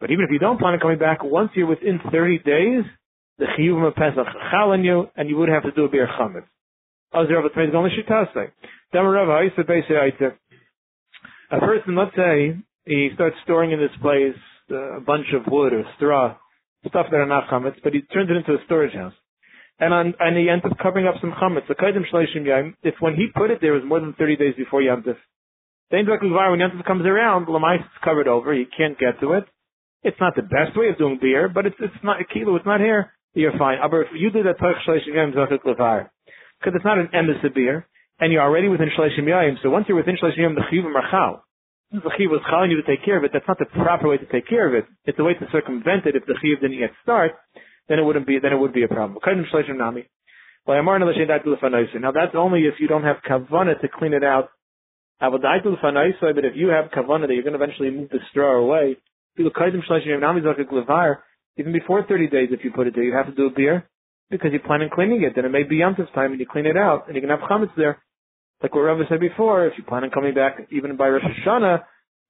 But 0.00 0.10
even 0.10 0.24
if 0.24 0.30
you 0.30 0.38
don't 0.38 0.58
plan 0.58 0.74
on 0.74 0.80
coming 0.80 0.98
back, 0.98 1.22
once 1.22 1.50
you're 1.54 1.66
within 1.66 2.00
30 2.10 2.38
days, 2.38 2.84
the 3.38 3.46
chiyuvim 3.58 3.86
of 3.88 3.94
Pesach 3.94 4.26
chal 4.50 4.70
on 4.70 4.84
you, 4.84 5.06
and 5.16 5.28
you 5.28 5.36
would 5.36 5.48
have 5.48 5.62
to 5.64 5.72
do 5.72 5.84
a 5.84 5.88
beer 5.88 6.08
chametz. 6.18 6.44
Azir 7.14 7.44
of 7.44 7.52
the 7.52 7.76
only. 7.76 7.90
A 11.50 11.58
person, 11.58 11.94
let's 11.94 12.16
say, 12.16 12.56
he 12.86 13.10
starts 13.14 13.36
storing 13.44 13.72
in 13.72 13.78
this 13.78 13.90
place 14.00 14.34
uh, 14.70 14.96
a 14.96 15.00
bunch 15.00 15.26
of 15.34 15.50
wood 15.50 15.72
or 15.72 15.84
straw, 15.96 16.36
stuff 16.88 17.06
that 17.10 17.16
are 17.16 17.26
not 17.26 17.48
chametz, 17.48 17.76
but 17.84 17.92
he 17.92 18.00
turns 18.02 18.30
it 18.30 18.36
into 18.36 18.54
a 18.54 18.64
storage 18.64 18.94
house. 18.94 19.12
And 19.78 19.92
on, 19.92 20.14
and 20.20 20.36
he 20.36 20.48
ends 20.48 20.64
up 20.64 20.78
covering 20.78 21.06
up 21.06 21.16
some 21.20 21.32
chametz. 21.32 21.66
The 21.68 21.74
kaidim 21.74 22.04
shleishim 22.12 22.46
yaim, 22.46 22.74
if 22.82 22.94
when 23.00 23.14
he 23.14 23.26
put 23.34 23.50
it 23.50 23.58
there 23.60 23.72
was 23.72 23.82
more 23.84 24.00
than 24.00 24.14
30 24.14 24.36
days 24.36 24.54
before 24.56 24.80
Yantif, 24.80 25.16
then 25.90 26.06
when 26.06 26.60
Yantif 26.60 26.84
comes 26.86 27.04
around, 27.04 27.46
Lamais 27.46 27.80
is 27.80 28.02
covered 28.04 28.28
over, 28.28 28.54
he 28.54 28.64
can't 28.64 28.98
get 28.98 29.20
to 29.20 29.32
it. 29.32 29.44
It's 30.02 30.20
not 30.20 30.34
the 30.36 30.42
best 30.42 30.76
way 30.76 30.88
of 30.88 30.98
doing 30.98 31.18
beer, 31.20 31.48
but 31.48 31.66
it's, 31.66 31.76
it's 31.78 32.02
not, 32.02 32.20
a 32.20 32.24
kilo, 32.24 32.56
it's 32.56 32.66
not 32.66 32.80
here, 32.80 33.12
you're 33.34 33.56
fine. 33.58 33.78
Aber 33.82 34.02
if 34.02 34.08
you 34.14 34.30
do 34.30 34.42
that 34.44 34.58
Torch 34.58 34.76
Shleishim 34.86 35.14
Yaim 35.14 35.34
Zachik 35.34 35.62
because 35.64 36.74
it's 36.76 36.84
not 36.84 36.98
an 36.98 37.08
emes 37.14 37.42
beer, 37.54 37.86
and 38.22 38.32
you're 38.32 38.42
already 38.42 38.68
within 38.68 38.88
Shalashim 38.96 39.26
Yayim. 39.26 39.56
So 39.62 39.70
once 39.70 39.86
you're 39.88 39.96
within 39.96 40.16
Shalashim 40.16 40.38
Yayim, 40.38 40.54
the 40.54 40.62
Chiyuv 40.70 40.86
are. 40.94 41.42
The 41.90 41.98
Chiyuv 41.98 42.30
was 42.30 42.40
Chal 42.48 42.70
you 42.70 42.80
to 42.80 42.86
take 42.86 43.04
care 43.04 43.18
of 43.18 43.24
it. 43.24 43.30
That's 43.32 43.46
not 43.48 43.58
the 43.58 43.66
proper 43.66 44.08
way 44.08 44.16
to 44.16 44.26
take 44.26 44.48
care 44.48 44.68
of 44.68 44.74
it. 44.74 44.86
It's 45.04 45.18
a 45.18 45.24
way 45.24 45.34
to 45.34 45.46
circumvent 45.50 46.06
it. 46.06 46.14
If 46.14 46.24
the 46.26 46.34
Chiyuv 46.34 46.60
didn't 46.62 46.78
yet 46.78 46.90
start, 47.02 47.32
then 47.88 47.98
it 47.98 48.02
wouldn't 48.02 48.26
be, 48.26 48.38
then 48.38 48.52
it 48.52 48.58
would 48.58 48.72
be 48.72 48.84
a 48.84 48.88
problem. 48.88 49.18
Now 50.64 52.12
that's 52.12 52.34
only 52.34 52.60
if 52.66 52.74
you 52.78 52.88
don't 52.88 53.02
have 53.02 53.16
kavanah 53.28 53.80
to 53.80 53.88
clean 53.88 54.12
it 54.12 54.22
out. 54.24 54.50
But 55.20 55.40
if 55.44 56.56
you 56.56 56.68
have 56.68 56.90
kavanah 56.90 57.26
that 57.26 57.34
you're 57.34 57.42
going 57.42 57.58
to 57.58 57.62
eventually 57.62 57.90
move 57.90 58.10
the 58.10 58.18
straw 58.30 58.58
away, 58.58 58.96
even 61.56 61.72
before 61.72 62.04
30 62.06 62.28
days, 62.28 62.48
if 62.52 62.64
you 62.64 62.70
put 62.70 62.86
it 62.86 62.94
there, 62.94 63.04
you 63.04 63.14
have 63.14 63.26
to 63.26 63.32
do 63.32 63.46
a 63.46 63.50
beer 63.50 63.88
because 64.30 64.50
you 64.52 64.60
plan 64.60 64.82
on 64.82 64.90
cleaning 64.90 65.22
it. 65.22 65.34
Then 65.34 65.44
it 65.44 65.50
may 65.50 65.62
be 65.62 65.76
Yom 65.76 65.94
time 66.14 66.32
and 66.32 66.40
you 66.40 66.46
clean 66.50 66.66
it 66.66 66.76
out 66.76 67.06
and 67.06 67.14
you 67.14 67.20
can 67.20 67.30
have 67.30 67.40
chametz 67.40 67.74
there. 67.76 68.02
Like 68.62 68.74
what 68.74 68.82
Rava 68.82 69.02
said 69.08 69.20
before, 69.20 69.66
if 69.66 69.74
you 69.76 69.84
plan 69.84 70.04
on 70.04 70.10
coming 70.10 70.34
back 70.34 70.68
even 70.70 70.96
by 70.96 71.08
Rosh 71.08 71.22
Hashanah, 71.22 71.82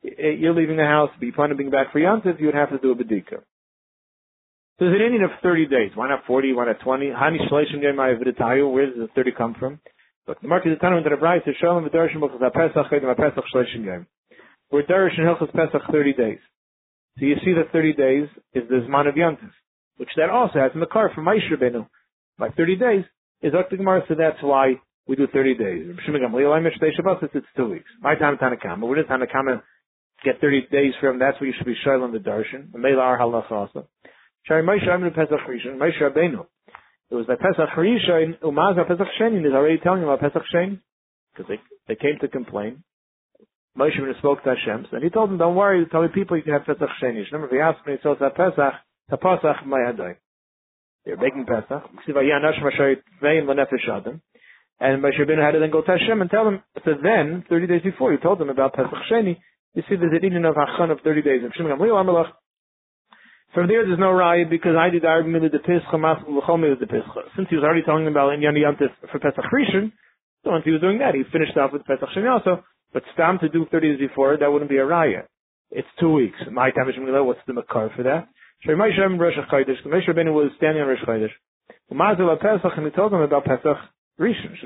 eh, 0.05 0.31
you're 0.39 0.55
leaving 0.55 0.79
the 0.79 0.85
house, 0.85 1.11
but 1.19 1.27
you 1.27 1.33
plan 1.33 1.51
on 1.51 1.57
being 1.57 1.71
back 1.71 1.93
for 1.93 1.99
Yom 1.99 2.23
you 2.39 2.47
would 2.47 2.55
have 2.55 2.71
to 2.71 2.79
do 2.79 2.93
a 2.93 2.97
bedika. 2.97 3.43
There's 4.83 4.99
an 4.99 5.07
Indian 5.07 5.23
of 5.23 5.31
30 5.45 5.67
days. 5.67 5.93
Why 5.95 6.09
not 6.09 6.27
40? 6.27 6.55
Why 6.55 6.67
not 6.67 6.81
20? 6.81 7.07
Hani 7.11 7.39
gemay 7.49 8.19
v'detayu. 8.19 8.73
Where 8.73 8.87
does 8.87 8.97
the 8.99 9.07
30 9.15 9.31
come 9.39 9.55
from? 9.55 9.79
Look, 10.27 10.41
the 10.41 10.49
market 10.49 10.73
is 10.73 10.79
into 10.83 11.09
the 11.09 11.53
Shalom 11.61 11.89
shleishim 11.89 13.85
gem. 13.85 14.07
We're 14.73 14.83
Darish 14.83 15.17
and 15.19 15.29
Hilchas 15.29 15.53
Pesach 15.53 15.83
30 15.89 16.13
days. 16.15 16.39
So 17.17 17.27
you 17.27 17.37
see 17.45 17.53
that 17.53 17.71
30 17.71 17.93
days 17.93 18.29
is 18.55 18.69
the 18.69 18.85
Zman 18.89 19.09
of 19.09 19.15
Yontif, 19.15 19.53
which 19.99 20.09
that 20.17 20.31
also 20.31 20.59
has 20.59 20.73
in 20.75 20.81
the 20.81 20.87
car 20.87 21.13
from 21.15 21.27
Maish 21.27 21.49
Rabbeinu. 21.49 21.87
By 22.41 22.49
30 22.49 22.75
days 22.75 23.05
is 23.41 23.53
Dr. 23.53 23.77
Gemara, 23.77 24.03
so 24.09 24.17
that's 24.19 24.43
why 24.43 24.81
we 25.07 25.15
do 25.15 25.29
30 25.33 25.55
days. 25.59 25.97
It's 25.97 27.47
two 27.57 27.69
weeks. 27.69 27.91
My 28.01 28.17
time 28.17 28.37
Tanakama. 28.37 28.89
Where 28.89 28.97
does 29.01 29.07
Tanakama 29.07 29.63
get 30.25 30.41
30 30.41 30.67
days 30.73 30.93
from? 31.01 31.21
That's 31.21 31.41
what 31.41 31.47
you 31.47 31.53
should 31.57 31.67
be 31.67 31.77
the 31.85 32.19
darshan. 32.19 32.73
The 32.73 32.79
Mela 32.79 33.03
Ar 33.03 33.19
Halach 33.21 33.53
also. 33.53 33.87
Shari 34.47 34.63
Moshe 34.63 34.89
Aminu 34.89 35.15
Pesach 35.15 35.41
Rishon. 35.49 35.77
Moshe 35.79 36.01
Rabbeinu. 36.01 36.47
It 37.11 37.15
was 37.15 37.27
by 37.27 37.37
Pesach 37.37 37.71
Rishon. 37.77 38.39
Umaz 38.41 38.77
Pesach 38.89 39.07
Sheni 39.21 39.47
is 39.47 39.53
already 39.53 39.79
telling 39.79 40.03
you 40.03 40.11
about 40.11 40.21
Pesach 40.21 40.43
Sheni 40.55 40.81
because 41.33 41.49
they 41.49 41.61
they 41.89 41.95
came 41.95 42.19
to 42.21 42.29
complain. 42.29 42.83
Moshe 43.79 43.97
Rabbeinu 43.99 44.19
spoke 44.19 44.43
to 44.45 44.55
Hashem, 44.55 44.87
and 44.93 45.03
he 45.03 45.11
told 45.11 45.31
him, 45.31 45.39
don't 45.39 45.55
worry, 45.55 45.87
tell 45.91 46.03
the 46.03 46.09
people 46.09 46.37
you 46.37 46.43
can 46.43 46.53
have 46.53 46.67
Pesach 46.67 46.89
Sheni. 47.03 47.25
Remember, 47.31 47.47
if 47.47 47.53
he 47.53 47.59
asked 47.61 47.87
me, 47.87 47.97
so 48.03 48.13
it's 48.13 48.21
the 48.21 48.31
Pesach, 48.31 49.67
my 49.67 49.79
Adai. 49.79 50.17
They're 51.05 51.17
making 51.17 51.47
Pesach. 51.47 51.83
And 54.81 55.03
Moshe 55.03 55.19
Rabbeinu 55.21 55.43
had 55.43 55.53
to 55.53 55.59
then 55.61 55.71
go 55.71 55.81
to 55.81 55.87
Hashem 55.87 56.21
and 56.21 56.31
tell 56.31 56.47
him, 56.49 56.63
so 56.85 56.95
then, 57.03 57.45
30 57.49 57.67
days 57.67 57.83
before, 57.83 58.13
he 58.13 58.19
told 58.19 58.39
them 58.41 58.51
about 58.51 58.75
Pesach 58.75 59.03
Sheni. 59.11 59.39
You 59.75 59.83
see, 59.89 59.97
there's 59.97 60.13
an 60.13 60.23
Indian 60.23 60.45
of 60.45 60.55
Hachan 60.55 60.91
of 60.91 61.01
30 61.03 61.23
days. 61.23 61.41
From 63.55 63.69
there, 63.69 63.85
there's 63.85 63.99
no 63.99 64.13
riot 64.13 64.49
because 64.49 64.77
I 64.81 64.89
did 64.89 65.05
argue 65.05 65.39
the 65.39 65.59
Pischa, 65.59 65.95
Maskul, 65.95 66.41
L'chol 66.41 66.81
the 66.81 66.87
Pischa. 66.87 67.21
Since 67.37 67.49
he 67.51 67.57
was 67.57 67.65
already 67.65 67.83
talking 67.83 68.07
about 68.07 68.33
Inyan 68.33 68.57
Yantif 68.57 68.89
for 69.11 69.19
Pesach 69.19 69.45
Rishon, 69.53 69.93
so 70.43 70.51
once 70.51 70.65
he 70.65 70.71
was 70.71 70.81
doing 70.81 70.99
that, 71.01 71.15
he 71.15 71.23
finished 71.31 71.57
off 71.59 71.73
with 71.73 71.85
Pesach 71.85 72.09
Sheni 72.17 72.33
also. 72.33 72.65
But 72.95 73.03
Stam 73.13 73.39
to 73.41 73.51
do 73.51 73.67
30 73.71 73.97
days 73.97 74.09
before, 74.09 74.39
that 74.39 74.51
wouldn't 74.51 74.71
be 74.71 74.79
a 74.79 74.87
riot. 74.87 75.27
It's 75.71 75.89
two 76.01 76.13
weeks. 76.13 76.39
My 76.51 76.71
time 76.71 76.89
is 76.89 76.95
what's 76.97 77.41
the 77.47 77.53
makar 77.53 77.91
for 77.95 78.03
that? 78.05 78.29
Moshe 78.67 78.99
Rabbeinu 78.99 80.33
was 80.33 80.51
standing 80.57 80.83
on 80.83 80.89
Rosh 80.89 81.05
Chodesh. 81.07 81.31
Umazil 81.93 82.41
Pesach, 82.41 82.73
and 82.77 82.87
he 82.87 82.93
told 82.93 83.13
them 83.13 83.21
about 83.21 83.45
Pesach 83.45 83.77
Rishon. 84.19 84.57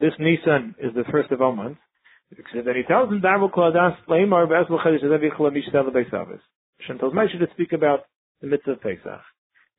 This 0.00 0.12
Nisan 0.18 0.74
is 0.80 0.92
the 0.94 1.04
first 1.10 1.30
of 1.30 1.40
all 1.40 1.54
months. 1.54 1.80
Then 2.30 2.76
he 2.76 2.82
tells 2.82 3.08
them, 3.08 3.20
Darvel 3.20 3.50
Kladas, 3.50 3.96
Leimar, 4.08 4.46
Besel 4.46 4.78
Chodesh, 4.84 5.00
Zevi 5.00 5.30
Chalamish, 5.30 5.70
Tel 5.72 5.84
Beisavis. 5.84 6.40
Hashem 6.80 6.98
tells 6.98 7.14
Moshe 7.14 7.38
to 7.38 7.46
speak 7.54 7.72
about 7.72 8.00
the 8.40 8.48
mitzvah 8.48 8.72
of 8.72 8.80
Pesach. 8.82 9.22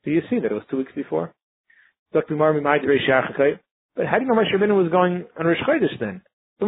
So 0.04 0.12
you 0.12 0.22
see 0.30 0.40
that 0.40 0.52
it 0.52 0.54
was 0.54 0.64
two 0.70 0.78
weeks 0.78 0.92
before. 0.96 1.34
Dr. 2.14 2.36
Marmi 2.36 2.62
Maidre 2.62 2.98
Shachakay. 3.08 3.60
But 3.96 4.08
how 4.08 4.18
do 4.18 4.26
you 4.26 4.30
know 4.30 4.36
Moshe 4.36 4.54
Rabbeinu 4.54 4.82
was 4.82 4.92
going 4.92 5.26
on 5.38 5.46
Rosh 5.46 5.62
Chodesh 5.68 6.00
then? 6.00 6.22
The 6.60 6.66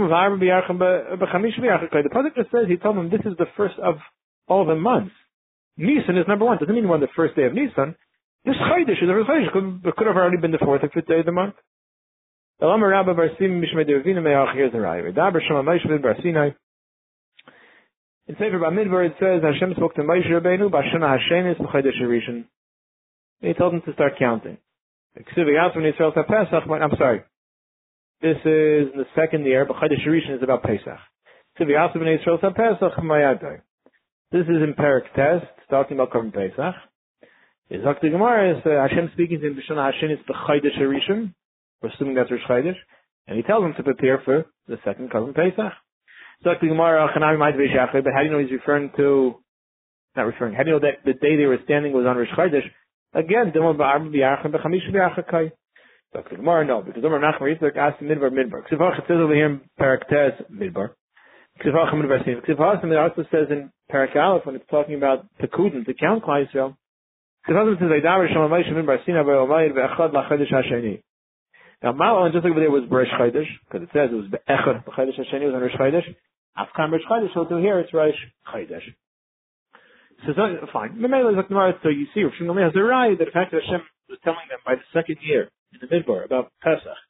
Pasuk 2.13 2.35
just 2.35 2.51
says, 2.51 2.65
he 2.67 2.77
told 2.77 2.97
them, 2.97 3.09
this 3.09 3.21
is 3.25 3.35
the 3.37 3.47
first 3.57 3.75
of 3.83 3.95
all 4.47 4.65
the 4.65 4.75
months. 4.75 5.11
Nisan 5.77 6.17
is 6.17 6.27
number 6.27 6.45
one. 6.45 6.57
Doesn't 6.59 6.73
mean 6.73 6.87
we're 6.87 6.95
on 6.95 7.01
the 7.01 7.07
first 7.15 7.35
day 7.35 7.43
of 7.43 7.53
Nisan. 7.53 7.95
This 8.45 8.55
Chodesh 8.55 9.03
is 9.03 9.09
a 9.09 9.13
Rosh 9.13 9.27
Chodesh. 9.27 9.51
Could, 9.51 9.95
could 9.95 10.07
have 10.07 10.15
already 10.15 10.37
been 10.37 10.51
the 10.51 10.59
fourth 10.59 10.83
or 10.83 10.89
fifth 10.89 11.07
day 11.07 11.19
of 11.19 11.25
the 11.25 11.31
month. 11.31 11.55
Here's 12.61 12.85
the 14.71 14.77
raya. 14.77 16.55
In 18.27 18.35
Sefer 18.35 18.59
Bamidbar 18.59 19.07
it 19.07 19.15
says 19.19 19.41
Hashem 19.41 19.73
spoke 19.75 19.95
to 19.95 20.03
Moshe 20.03 20.29
Rabbeinu 20.29 20.69
Bashana 20.69 21.17
Hashenis 21.17 21.57
B'Chodesh 21.59 21.99
Rishon. 22.03 22.45
He 23.39 23.53
told 23.53 23.73
him 23.73 23.81
to 23.81 23.93
start 23.93 24.13
counting. 24.19 24.59
I'm 25.17 25.25
sorry. 26.97 27.23
This 28.21 28.37
is 28.37 28.93
in 28.93 28.97
the 28.97 29.07
second 29.15 29.45
year, 29.47 29.65
but 29.65 29.77
Chodesh 29.77 30.05
Rishon 30.07 30.37
is 30.37 30.43
about 30.43 30.61
Pesach. 30.61 30.99
This 31.57 31.67
is 34.47 34.75
Perak 34.77 35.13
Test, 35.15 35.45
talking 35.71 35.97
about 35.97 36.11
Korban 36.11 36.31
Pesach. 36.31 36.75
Is 37.71 37.83
Dr. 37.83 38.09
Gemara 38.09 38.51
is 38.55 38.63
uh, 38.65 38.69
Hashem 38.87 39.09
speaking 39.13 39.39
to 39.39 39.47
him 39.47 39.55
B'Shana 39.55 39.91
Hashenis 39.91 40.23
B'Chodesh 40.29 40.77
Rishon. 40.79 41.33
We're 41.81 41.89
assuming 41.89 42.15
that's 42.15 42.31
Rosh 42.31 42.41
Chodesh. 42.49 42.77
And 43.27 43.37
he 43.37 43.43
tells 43.43 43.63
him 43.63 43.73
to 43.77 43.83
prepare 43.83 44.21
for 44.23 44.45
the 44.67 44.77
second 44.83 45.11
Korban 45.11 45.35
Pesach. 45.35 45.73
So 46.43 46.49
the 46.59 46.67
Gemara, 46.67 47.07
might 47.37 47.57
be 47.57 47.67
but 47.69 48.13
how 48.13 48.19
do 48.19 48.25
you 48.25 48.31
know 48.31 48.39
he's 48.39 48.51
referring 48.51 48.91
to, 48.97 49.35
not 50.15 50.23
referring, 50.23 50.55
how 50.55 50.63
do 50.63 50.71
you 50.71 50.75
know 50.75 50.81
that 50.81 51.05
the 51.05 51.13
day 51.13 51.37
they 51.37 51.45
were 51.45 51.59
standing 51.65 51.93
was 51.93 52.05
on 52.07 52.17
Rosh 52.17 52.29
Chodesh? 52.35 52.65
Again, 53.13 53.51
B'yachim 53.53 54.51
B'chamish 54.51 54.89
B'yachakai. 54.91 55.51
So 56.13 56.23
the 56.29 56.35
Gemara, 56.35 56.65
no, 56.65 56.81
because 56.81 57.03
Omer 57.05 57.19
Nachman 57.19 57.55
Yitzchak 57.55 57.77
asked 57.77 58.01
Midbar 58.01 58.31
Midbar. 58.31 58.67
Ksivach, 58.67 58.97
it 58.97 59.03
says 59.07 59.17
over 59.17 59.33
here 59.33 59.45
in 59.45 59.61
Parak 59.79 60.07
Tez, 60.09 60.45
Midbar. 60.51 60.89
Ksivach 61.63 61.93
Midbar. 61.93 62.19
Ksivach, 62.25 62.83
it 62.83 62.97
also 62.97 63.23
says 63.31 63.47
in 63.49 63.71
Parak 63.91 64.15
Aleph, 64.15 64.45
when 64.45 64.55
it's 64.55 64.65
talking 64.69 64.95
about 64.95 65.25
Pekudin, 65.41 65.85
to 65.85 65.93
count 65.93 66.23
Klai 66.23 66.45
Yisrael. 66.47 66.75
Ksivach 67.47 67.79
says, 67.79 67.87
Eidavar 67.87 68.27
Shalom 68.27 68.51
Moshe 68.51 68.69
Midbar 68.71 69.05
Sina 69.05 69.23
Ba'omayid 69.23 69.73
Ve'echad 69.73 70.11
HaSheni. 70.11 71.01
Now, 71.83 71.93
Malon, 71.93 72.31
just 72.31 72.43
like 72.43 72.51
over 72.51 72.59
there 72.59 72.69
was 72.69 72.83
Rosh 72.89 73.09
Chodesh, 73.17 73.49
because 73.65 73.81
it 73.81 73.89
says 73.91 74.13
it 74.13 74.15
was 74.15 74.29
Be'echad 74.29 74.85
L'chodesh 74.85 75.17
HaSheni, 75.17 75.49
was 75.49 75.55
on 75.55 75.61
Rosh 75.61 75.73
Chodesh. 75.73 76.05
Afkan 76.57 76.91
Rosh 76.91 77.01
Chodesh, 77.09 77.33
so 77.33 77.45
to 77.45 77.57
here 77.57 77.79
it's 77.79 77.93
Rosh 77.93 78.17
Chodesh. 78.53 78.85
So, 80.25 80.33
so 80.35 80.67
fine. 80.71 81.01
So 81.01 81.89
you 81.89 82.05
see, 82.13 82.21
Rav 82.21 82.33
Shimon 82.37 82.57
has 82.57 82.73
a 82.75 82.83
right 82.83 83.17
that 83.17 83.25
the 83.25 83.31
fact 83.31 83.51
that 83.51 83.61
Hashem 83.65 83.81
was 84.09 84.19
telling 84.23 84.45
them 84.49 84.59
by 84.63 84.75
the 84.75 84.85
second 84.93 85.17
year 85.25 85.49
in 85.73 85.79
the 85.81 85.87
Midbar 85.89 86.23
about 86.23 86.51
Pesach, 86.61 87.01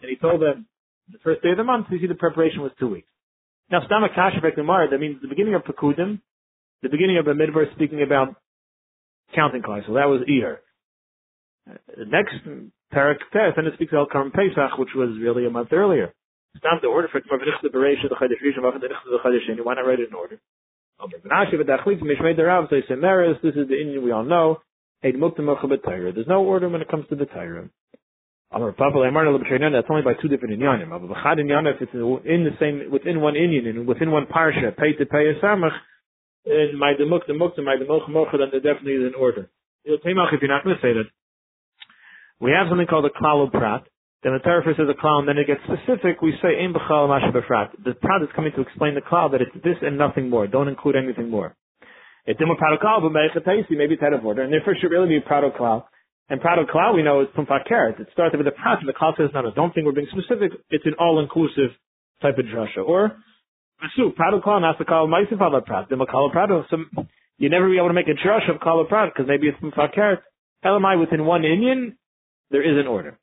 and 0.00 0.08
he 0.08 0.16
told 0.16 0.40
them 0.40 0.66
the 1.10 1.18
first 1.24 1.42
day 1.42 1.50
of 1.50 1.56
the 1.56 1.64
month, 1.64 1.86
you 1.90 1.98
see 1.98 2.06
the 2.06 2.14
preparation 2.14 2.60
was 2.62 2.70
two 2.78 2.88
weeks. 2.88 3.08
Now, 3.70 3.80
Stama 3.80 4.14
Kashafek 4.14 4.54
Gemara, 4.54 4.88
that 4.90 4.98
means 4.98 5.20
the 5.20 5.28
beginning 5.28 5.54
of 5.54 5.62
Pekudim, 5.62 6.20
the 6.82 6.88
beginning 6.88 7.18
of 7.18 7.24
the 7.24 7.32
Midbar 7.32 7.72
speaking 7.74 8.02
about 8.02 8.36
counting 9.34 9.62
class. 9.62 9.82
So 9.86 9.94
that 9.94 10.06
was 10.06 10.22
Ear. 10.28 10.60
The 11.66 12.02
uh, 12.02 12.04
next 12.06 12.34
Parak 12.92 13.18
Test, 13.32 13.56
and 13.56 13.66
it 13.66 13.74
speaks 13.74 13.92
about 13.92 14.10
Karm 14.10 14.32
Pesach, 14.32 14.78
which 14.78 14.90
was 14.94 15.16
really 15.20 15.46
a 15.46 15.50
month 15.50 15.72
earlier. 15.72 16.12
Stam 16.58 16.78
the 16.82 16.88
order 16.88 17.08
for 17.12 17.20
the 17.20 17.28
Bereisha 17.68 18.08
the 18.08 18.16
Chodesh 18.16 18.42
Rishon 18.42 18.80
the 18.80 18.88
Chodesh 19.24 19.48
Sheni. 19.48 19.64
Why 19.64 19.74
not 19.74 19.86
write 19.86 20.00
it 20.00 20.08
in 20.08 20.14
order? 20.14 20.40
This 23.42 23.54
is 23.54 23.68
the 23.68 23.80
Indian 23.80 24.04
we 24.04 24.10
all 24.10 24.24
know. 24.24 24.60
There's 25.02 26.26
no 26.26 26.42
order 26.44 26.68
when 26.68 26.82
it 26.82 26.88
comes 26.88 27.06
to 27.08 27.16
the 27.16 27.26
Torah. 27.26 27.70
That's 28.52 29.86
only 29.88 30.02
by 30.02 30.14
two 30.20 30.28
different 30.28 30.60
inyanim. 30.60 30.90
If 31.70 31.80
it's 31.80 31.94
in 31.94 32.44
the 32.44 32.56
same, 32.58 32.90
within 32.90 33.20
one 33.20 33.36
Indian 33.36 33.66
and 33.68 33.86
within 33.86 34.10
one 34.10 34.26
parsha, 34.26 34.76
pay 34.76 34.92
to 34.94 35.06
pay 35.06 35.30
a 35.30 35.34
samach, 35.40 35.78
and 36.44 36.78
my 36.78 36.94
demuk, 37.00 37.26
the 37.28 37.34
muk, 37.34 37.56
my 37.58 37.76
demuk, 37.76 38.08
mocha, 38.10 38.38
then 38.38 38.48
there 38.50 38.60
definitely 38.60 38.94
is 38.94 39.06
an 39.06 39.14
order. 39.18 39.48
If 39.84 40.02
you're 40.04 40.14
not 40.14 40.64
going 40.64 40.76
to 40.76 40.82
say 40.82 40.92
that. 40.92 41.04
We 42.40 42.52
have 42.52 42.68
something 42.68 42.86
called 42.86 43.04
a 43.04 43.10
klal 43.10 43.50
prat. 43.52 43.84
Then 44.22 44.32
the 44.32 44.38
Torah 44.40 44.64
says 44.64 44.88
a 44.88 44.96
klal, 44.96 45.20
and 45.20 45.28
then 45.28 45.38
it 45.38 45.46
gets 45.46 45.60
specific. 45.64 46.20
We 46.20 46.32
say 46.42 46.60
ein 46.60 46.72
b'chal 46.72 47.08
b'frat. 47.08 47.72
The 47.84 47.94
prat 47.94 48.22
is 48.22 48.28
coming 48.34 48.52
to 48.56 48.60
explain 48.60 48.94
the 48.94 49.00
klal 49.00 49.30
that 49.32 49.40
it's 49.40 49.52
this 49.64 49.76
and 49.80 49.96
nothing 49.96 50.28
more. 50.28 50.46
Don't 50.46 50.68
include 50.68 50.96
anything 50.96 51.30
more. 51.30 51.54
It's 52.26 52.38
prato 52.38 52.76
klal, 52.76 53.00
but 53.00 53.12
maybe 53.12 53.94
it's 53.94 54.02
out 54.02 54.12
of 54.12 54.24
order, 54.24 54.42
and 54.42 54.52
therefore 54.52 54.74
should 54.80 54.90
really 54.90 55.08
be 55.08 55.20
prato 55.20 55.50
klal. 55.50 55.84
And 56.28 56.40
prato 56.40 56.64
klal 56.64 56.94
we 56.94 57.02
know 57.02 57.22
is 57.22 57.28
pumfat 57.36 57.66
karet. 57.70 57.98
It 57.98 58.08
starts 58.12 58.36
with 58.36 58.44
the 58.44 58.52
prat, 58.52 58.78
and 58.80 58.88
the 58.88 58.92
klal 58.92 59.16
says 59.16 59.30
no, 59.34 59.40
no, 59.40 59.52
don't 59.52 59.74
think 59.74 59.86
we're 59.86 59.92
being 59.92 60.08
specific. 60.10 60.52
It's 60.70 60.84
an 60.86 60.94
all-inclusive 60.98 61.70
type 62.22 62.38
of 62.38 62.44
drasha. 62.44 62.86
Or 62.86 63.16
Vesu, 63.82 64.14
prato 64.14 64.40
klal, 64.40 64.60
the 64.78 64.84
klal 64.84 65.08
ma'isif 65.08 65.40
ala 65.40 65.62
prat. 65.62 65.88
Dimma 65.90 66.06
kala 66.06 66.30
prato. 66.30 66.64
So 66.70 66.76
you 67.38 67.48
never 67.48 67.68
be 67.68 67.78
able 67.78 67.88
to 67.88 67.94
make 67.94 68.08
a 68.08 68.14
drasha 68.14 68.54
of 68.54 68.60
kala 68.60 68.84
prat 68.84 69.12
because 69.14 69.28
maybe 69.28 69.48
it's 69.48 69.58
pumfat 69.58 69.96
karet. 69.96 70.18
Elamai 70.64 71.00
within 71.00 71.24
one 71.24 71.44
Indian, 71.44 71.96
there 72.50 72.62
is 72.62 72.78
an 72.78 72.86
order. 72.86 73.18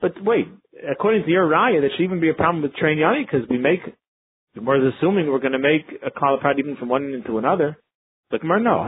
But 0.00 0.22
wait, 0.22 0.48
according 0.90 1.24
to 1.24 1.30
your 1.30 1.48
raya, 1.48 1.80
there 1.80 1.90
should 1.96 2.04
even 2.04 2.20
be 2.20 2.30
a 2.30 2.34
problem 2.34 2.62
with 2.62 2.74
train 2.74 2.98
yani 2.98 3.24
because 3.24 3.48
we 3.48 3.58
make, 3.58 3.80
we're 4.56 4.88
assuming 4.88 5.30
we're 5.30 5.38
going 5.38 5.52
to 5.52 5.58
make 5.58 5.86
a 6.04 6.10
kala 6.10 6.38
prat 6.40 6.58
even 6.58 6.76
from 6.76 6.88
one 6.88 7.12
into 7.12 7.38
another. 7.38 7.76
But 8.30 8.40
Gemara, 8.40 8.60
no. 8.60 8.84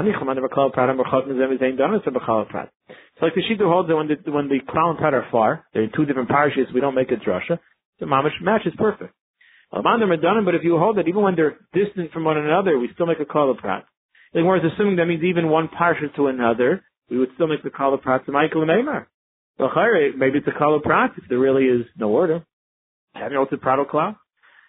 So 3.18 3.24
like 3.24 3.34
the 3.34 3.42
Shita 3.42 3.60
holds 3.60 3.88
that 3.88 3.96
when 3.96 4.08
the, 4.08 4.16
when 4.30 4.48
the 4.48 4.60
klal 4.68 4.90
and 4.90 4.98
prat 4.98 5.14
are 5.14 5.26
far, 5.30 5.64
they're 5.72 5.84
in 5.84 5.92
two 5.94 6.04
different 6.04 6.28
parishes, 6.28 6.66
we 6.74 6.80
don't 6.80 6.94
make 6.94 7.10
a 7.12 7.16
drasha. 7.16 7.58
The 8.00 8.06
mamish 8.06 8.40
match 8.42 8.62
is 8.66 8.72
perfect. 8.76 9.12
But 9.70 10.54
if 10.54 10.64
you 10.64 10.78
hold 10.78 10.96
that 10.96 11.08
even 11.08 11.22
when 11.22 11.34
they're 11.34 11.58
distant 11.74 12.12
from 12.12 12.24
one 12.24 12.38
another, 12.38 12.78
we 12.78 12.88
still 12.94 13.06
make 13.06 13.20
a 13.20 13.24
kala 13.24 13.54
prat. 13.56 13.84
The 14.32 14.40
Gemara 14.40 14.58
is 14.66 14.72
assuming 14.74 14.96
that 14.96 15.06
means 15.06 15.22
even 15.22 15.48
one 15.48 15.68
parsha 15.68 16.14
to 16.16 16.26
another, 16.26 16.82
we 17.10 17.18
would 17.18 17.30
still 17.34 17.46
make 17.46 17.62
the 17.62 17.70
kala 17.70 17.98
prat 17.98 18.26
to 18.26 18.32
Michael 18.32 18.62
and 18.62 18.70
Neymar. 18.70 19.06
Maybe 20.18 20.38
it's 20.38 20.48
a 20.48 20.58
kala 20.58 20.80
prat 20.80 21.12
if 21.16 21.24
there 21.28 21.38
really 21.38 21.64
is 21.64 21.86
no 21.96 22.10
order. 22.10 22.44
Have 23.14 23.32
you 23.32 23.38
know 23.38 23.44
it's 23.44 23.52
a 23.52 23.56
prato 23.56 23.84
cloud? 23.84 24.16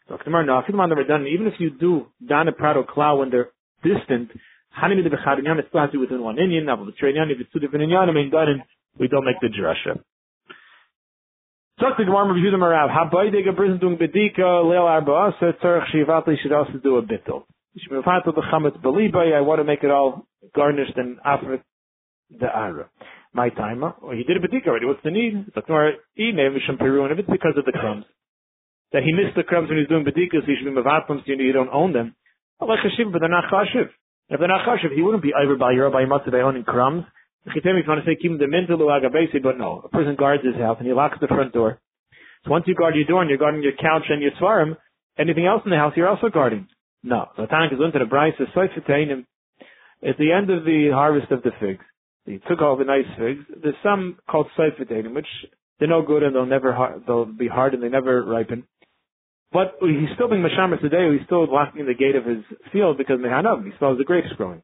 Even 0.10 1.48
if 1.48 1.60
you 1.60 1.70
do 1.72 2.08
dan 2.25 2.48
a 2.48 2.51
prato 2.53 2.84
cloud 2.84 3.17
when 3.17 3.29
they're 3.29 3.50
distant, 3.84 4.32
it 4.32 5.65
still 5.70 5.82
has 5.82 5.89
to 5.91 5.94
be 5.94 5.98
within 5.98 6.22
one 6.24 6.39
Indian. 6.39 6.65
Now, 6.65 6.82
if 6.82 6.88
it's 6.88 7.51
two 7.51 7.60
different 7.60 7.89
Inyanim, 7.89 8.62
we 8.98 9.08
don't 9.08 9.25
make 9.25 9.39
the 9.41 9.48
drasha. 9.48 10.00
Sagt 11.79 12.00
die 12.00 12.06
Gemara 12.06 12.34
mit 12.34 12.41
Judah 12.44 12.58
Marav, 12.58 12.89
ha 12.89 13.06
beide 13.06 13.44
gebrisen 13.44 13.79
dung 13.79 13.98
bedika, 13.98 14.63
leil 14.65 14.88
arba 14.88 15.12
asa, 15.12 15.53
tzarech 15.62 15.88
shivatli 15.94 16.36
should 16.41 16.51
also 16.51 16.79
do 16.82 16.98
a 16.98 17.01
the 17.03 17.22
beliba, 18.82 19.36
I 19.36 19.41
want 19.41 19.60
to 19.60 19.63
make 19.63 19.84
it 19.84 19.91
all 19.91 20.25
garnished 20.56 20.98
and 20.98 21.20
afrit 21.20 21.62
the 22.29 22.48
ara. 22.48 22.89
My 23.34 23.50
time, 23.50 23.84
or 23.84 23.96
oh, 24.01 24.12
he 24.12 24.24
did 24.24 24.38
a 24.38 24.39
bedika 24.39 24.67
already. 24.67 24.86
What's 24.86 25.03
the 25.03 25.12
need? 25.12 25.46
Zaknor 25.55 25.91
ine 26.17 26.50
misham 26.55 26.77
peru, 26.79 27.03
and 27.03 27.12
if 27.12 27.19
it's 27.19 27.29
because 27.29 27.53
of 27.57 27.65
the 27.65 27.72
crumbs, 27.72 28.05
that 28.93 29.03
he 29.03 29.12
missed 29.12 29.36
the 29.36 29.43
crumbs 29.43 29.69
when 29.69 29.77
he's 29.77 29.88
doing 29.88 30.05
bedikas, 30.05 30.46
he 30.46 30.55
should 30.55 30.65
be 30.65 30.72
mevatlam, 30.72 31.24
so 31.25 31.31
you 31.31 31.53
don't 31.53 31.69
own 31.72 31.93
them. 31.93 32.15
But 32.60 32.67
they're 32.67 33.29
not 33.29 33.51
chashiv. 33.51 33.89
If 34.29 34.39
they're 34.39 34.48
not 34.48 34.65
chashiv, 34.65 34.96
he 34.96 35.01
wouldn't 35.01 35.24
be 35.24 35.34
over 35.34 35.55
by 35.55 35.72
your 35.72 35.89
by 35.91 36.05
must 36.05 36.29
by 36.31 36.39
owning 36.39 36.63
crumbs. 36.63 37.05
The 37.46 37.51
chitem 37.51 37.79
is 37.79 37.86
going 37.86 38.00
to 38.00 38.05
say 38.05 38.17
keep 38.19 38.38
the 38.39 38.48
mental 38.48 38.79
agabesi, 38.79 39.41
but 39.41 39.57
no, 39.57 39.81
a 39.86 39.89
person 39.89 40.15
guards 40.15 40.43
his 40.43 40.55
house 40.55 40.77
and 40.79 40.88
he 40.88 40.93
locks 40.93 41.17
the 41.22 41.27
front 41.27 41.53
door. 41.53 41.79
So 42.43 42.51
once 42.51 42.65
you 42.67 42.75
guard 42.75 42.96
your 42.96 43.05
door 43.05 43.22
and 43.22 43.29
you're 43.29 43.39
guarding 43.39 43.63
your 43.63 43.74
couch 43.74 44.03
and 44.10 44.22
your 44.22 44.31
svarim, 44.41 44.75
anything 45.17 45.46
else 45.46 45.62
in 45.63 45.72
the 45.72 45.77
house 45.77 45.93
you're 45.96 46.10
also 46.10 46.29
guarding. 46.29 46.67
No. 47.03 47.27
So 47.38 47.46
Tanakh 47.46 47.74
is 47.74 47.79
into 47.84 48.00
the 48.00 48.05
Bryce, 48.05 48.34
at 48.39 50.17
the 50.17 50.31
end 50.31 50.50
of 50.50 50.65
the 50.65 50.89
harvest 50.93 51.31
of 51.31 51.41
the 51.41 51.51
figs, 51.60 51.84
he 52.27 52.39
took 52.48 52.62
all 52.62 52.75
the 52.75 52.84
nice 52.84 53.07
figs. 53.17 53.46
There's 53.63 53.75
some 53.81 54.17
called 54.29 54.48
seifetanim, 54.60 55.15
which 55.15 55.27
they're 55.79 55.88
no 55.88 56.01
good 56.01 56.24
and 56.24 56.36
they'll 56.36 56.46
never, 56.46 57.01
they'll 57.07 57.25
be 57.25 57.48
hard 57.48 57.74
and 57.74 57.81
they 57.81 57.89
never 57.89 58.24
ripen. 58.24 58.65
But 59.53 59.75
he's 59.79 60.12
still 60.15 60.29
being 60.29 60.43
Mashamas 60.43 60.81
today, 60.81 61.07
he's 61.17 61.25
still 61.25 61.48
locking 61.51 61.86
the 61.86 61.93
gate 61.93 62.15
of 62.15 62.25
his 62.25 62.43
field 62.74 62.98
because 62.98 63.19
Mehanov, 63.19 63.63
he 63.63 63.72
smells 63.77 63.98
the 63.98 64.03
grapes 64.03 64.27
growing. 64.36 64.62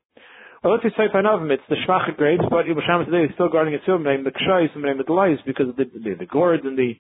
Well, 0.62 0.74
let's 0.74 0.84
say 0.84 0.92
Seifanovim, 0.98 1.52
it's 1.52 1.64
the 1.70 1.76
Shvacha 1.88 2.18
grapes, 2.18 2.44
but 2.50 2.66
Mashamas 2.66 3.06
today 3.06 3.24
is 3.24 3.32
still 3.34 3.50
guarding 3.50 3.74
its 3.74 3.86
field, 3.86 4.04
named 4.04 4.26
the 4.26 4.32
Kshais 4.32 4.74
and 4.76 4.84
name 4.84 4.98
the 4.98 5.04
Delights 5.04 5.42
because 5.46 5.70
of 5.70 5.78
the, 5.78 5.86
the, 5.86 6.16
the 6.20 6.26
gourds 6.26 6.64
and 6.66 6.78
the 6.78 6.96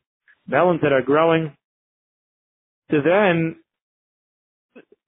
melons 0.47 0.79
that 0.81 0.93
are 0.93 1.01
growing. 1.01 1.55
To 2.91 3.01
then, 3.01 3.55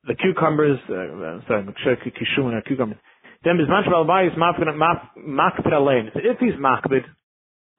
the 0.07 0.15
cucumbers, 0.15 0.79
uh, 0.89 1.47
sorry, 1.47 1.65
kishun, 1.65 2.65
cucumbers. 2.65 2.99
Then 3.45 3.61
bizman 3.61 3.85
shval 3.85 4.09
bayis 4.09 4.35
makbid 4.35 5.71
alein. 5.71 6.09
If 6.15 6.39
he's 6.39 6.57
makbid 6.59 7.05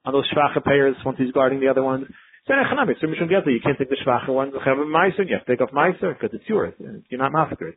on 0.05 0.13
those 0.13 0.31
shvacha 0.33 0.65
payers, 0.65 0.95
once 1.05 1.19
he's 1.19 1.33
guarding 1.33 1.59
the 1.59 1.67
other 1.69 1.83
ones, 1.83 2.07
so 2.47 2.55
geta, 2.55 3.51
you 3.51 3.61
can't 3.61 3.77
take 3.77 3.91
the 3.91 3.97
shvacha 4.07 4.29
ones, 4.29 4.53
you 4.55 4.61
have 4.65 4.79
a 4.79 4.87
meiser, 4.87 5.29
you 5.29 5.35
have 5.35 5.45
to 5.45 5.53
take 5.53 5.61
off 5.61 5.71
meiser, 5.75 6.15
because 6.15 6.31
it's 6.33 6.49
yours, 6.49 6.73
you're 7.11 7.19
not 7.19 7.33
makbid. 7.33 7.75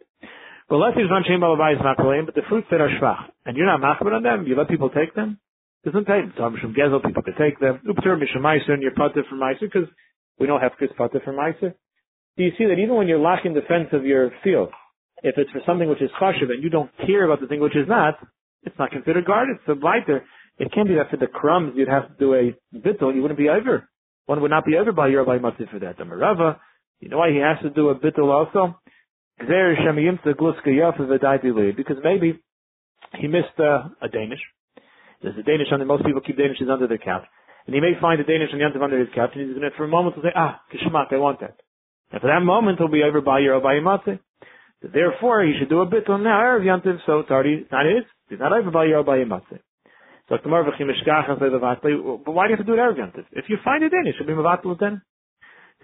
But 0.69 0.77
let's 0.77 0.95
say 0.95 1.01
bizman 1.01 1.25
shem 1.25 1.41
balabayis 1.41 1.81
makbid 1.81 2.27
but 2.27 2.35
the 2.35 2.43
fruits 2.47 2.67
that 2.69 2.79
are 2.79 2.89
shvach, 3.01 3.31
and 3.47 3.57
you're 3.57 3.65
not 3.65 3.81
makbid 3.81 4.13
on 4.13 4.21
them, 4.21 4.45
you 4.45 4.55
let 4.55 4.69
people 4.69 4.91
take 4.91 5.15
them, 5.15 5.39
doesn't 5.83 6.05
pay. 6.05 6.21
So 6.37 6.43
mishum 6.43 6.77
gezel, 6.77 7.03
people 7.03 7.23
could 7.23 7.37
take 7.39 7.59
them. 7.59 7.81
Upter 7.89 8.15
mishum 8.15 8.41
meiser, 8.41 8.73
and 8.73 8.83
you're 8.83 8.93
putter 8.93 9.23
for 9.27 9.35
meiser, 9.35 9.61
because 9.61 9.89
we 10.39 10.45
don't 10.45 10.61
have 10.61 10.73
kids 10.79 10.93
putter 10.95 11.19
for 11.25 11.33
meiser 11.33 11.73
do 12.39 12.45
you 12.45 12.51
see 12.57 12.65
that 12.65 12.79
even 12.79 12.95
when 12.95 13.09
you're 13.09 13.19
lacking 13.19 13.53
the 13.53 13.67
fence 13.67 13.89
of 13.91 14.05
your 14.05 14.31
field, 14.45 14.69
if 15.23 15.35
it's 15.37 15.51
for 15.51 15.61
something 15.65 15.89
which 15.89 16.01
is 16.01 16.09
chashiv 16.21 16.49
and 16.49 16.63
you 16.63 16.69
don't 16.69 16.91
care 17.05 17.25
about 17.25 17.41
the 17.41 17.47
thing 17.47 17.59
which 17.59 17.75
is 17.75 17.87
not, 17.87 18.15
it's 18.63 18.77
not 18.77 18.91
considered 18.91 19.25
guarded. 19.25 19.57
So 19.65 19.73
lighter, 19.73 20.23
it 20.57 20.71
can't 20.73 20.87
be 20.87 20.95
that 20.95 21.09
for 21.09 21.17
the 21.17 21.27
crumbs 21.27 21.73
you'd 21.75 21.87
have 21.87 22.09
to 22.09 22.15
do 22.19 22.33
a 22.33 22.55
bittul, 22.75 23.15
you 23.15 23.21
wouldn't 23.21 23.37
be 23.37 23.49
over. 23.49 23.89
One 24.25 24.41
would 24.41 24.51
not 24.51 24.65
be 24.65 24.75
over 24.75 24.91
by 24.91 25.07
your 25.07 25.25
by 25.25 25.37
matzah 25.37 25.69
for 25.71 25.79
that. 25.79 25.97
The 25.97 26.03
Merava, 26.03 26.59
you 26.99 27.09
know 27.09 27.17
why 27.17 27.31
he 27.31 27.37
has 27.37 27.57
to 27.63 27.69
do 27.69 27.89
a 27.89 27.95
bittul 27.95 28.29
also? 28.29 28.79
Because 29.39 29.55
maybe 32.03 32.39
he 33.19 33.27
missed 33.27 33.59
uh, 33.59 33.87
a 34.01 34.09
Danish. 34.09 34.39
There's 35.21 35.37
a 35.37 35.43
Danish 35.43 35.67
under, 35.71 35.85
most 35.85 36.05
people 36.05 36.21
keep 36.21 36.37
Danishes 36.37 36.71
under 36.71 36.87
their 36.87 36.97
couch. 36.97 37.23
And 37.65 37.75
he 37.75 37.81
may 37.81 37.93
find 37.99 38.19
a 38.19 38.23
Danish 38.23 38.49
on 38.53 38.59
Yantav 38.59 38.83
under 38.83 38.99
his 38.99 39.09
couch 39.15 39.31
and 39.33 39.47
he's 39.47 39.57
going 39.57 39.69
to, 39.69 39.77
for 39.77 39.85
a 39.85 39.87
moment, 39.87 40.15
will 40.15 40.23
say, 40.23 40.33
ah, 40.35 40.61
kishmak, 40.73 41.13
I 41.13 41.17
want 41.17 41.39
that. 41.41 41.59
And 42.11 42.21
for 42.21 42.27
that 42.27 42.41
moment, 42.41 42.79
he'll 42.79 42.87
be 42.87 43.03
over 43.03 43.21
by 43.21 43.39
your. 43.39 43.61
So 43.61 44.19
therefore, 44.81 45.43
he 45.43 45.53
should 45.59 45.69
do 45.69 45.81
a 45.81 45.85
bit 45.85 46.09
on 46.09 46.23
now 46.23 46.39
Erev 46.39 46.63
Yantiv, 46.63 46.99
so 47.05 47.19
it's 47.19 47.29
not 47.29 47.85
his. 47.85 48.05
He's 48.29 48.39
not 48.39 48.53
over 48.53 48.71
by 48.71 48.85
your 48.85 49.03
by 49.03 49.17
matzah. 49.19 49.59
So 50.29 50.37
the 50.43 50.49
Marvach 50.49 50.79
Yimishkach 50.79 51.29
and 51.29 51.39
say 51.39 51.49
but 51.49 52.31
why 52.31 52.47
do 52.47 52.51
you 52.51 52.57
have 52.57 52.65
to 52.65 52.71
do 52.71 52.73
it 52.73 52.77
Erev 52.77 52.97
Yantiv? 52.97 53.25
If 53.31 53.45
you 53.49 53.57
find 53.63 53.83
it 53.83 53.91
in, 53.91 54.07
it 54.07 54.15
should 54.17 54.27
be 54.27 54.33
Mavatul 54.33 54.79
then. 54.79 55.01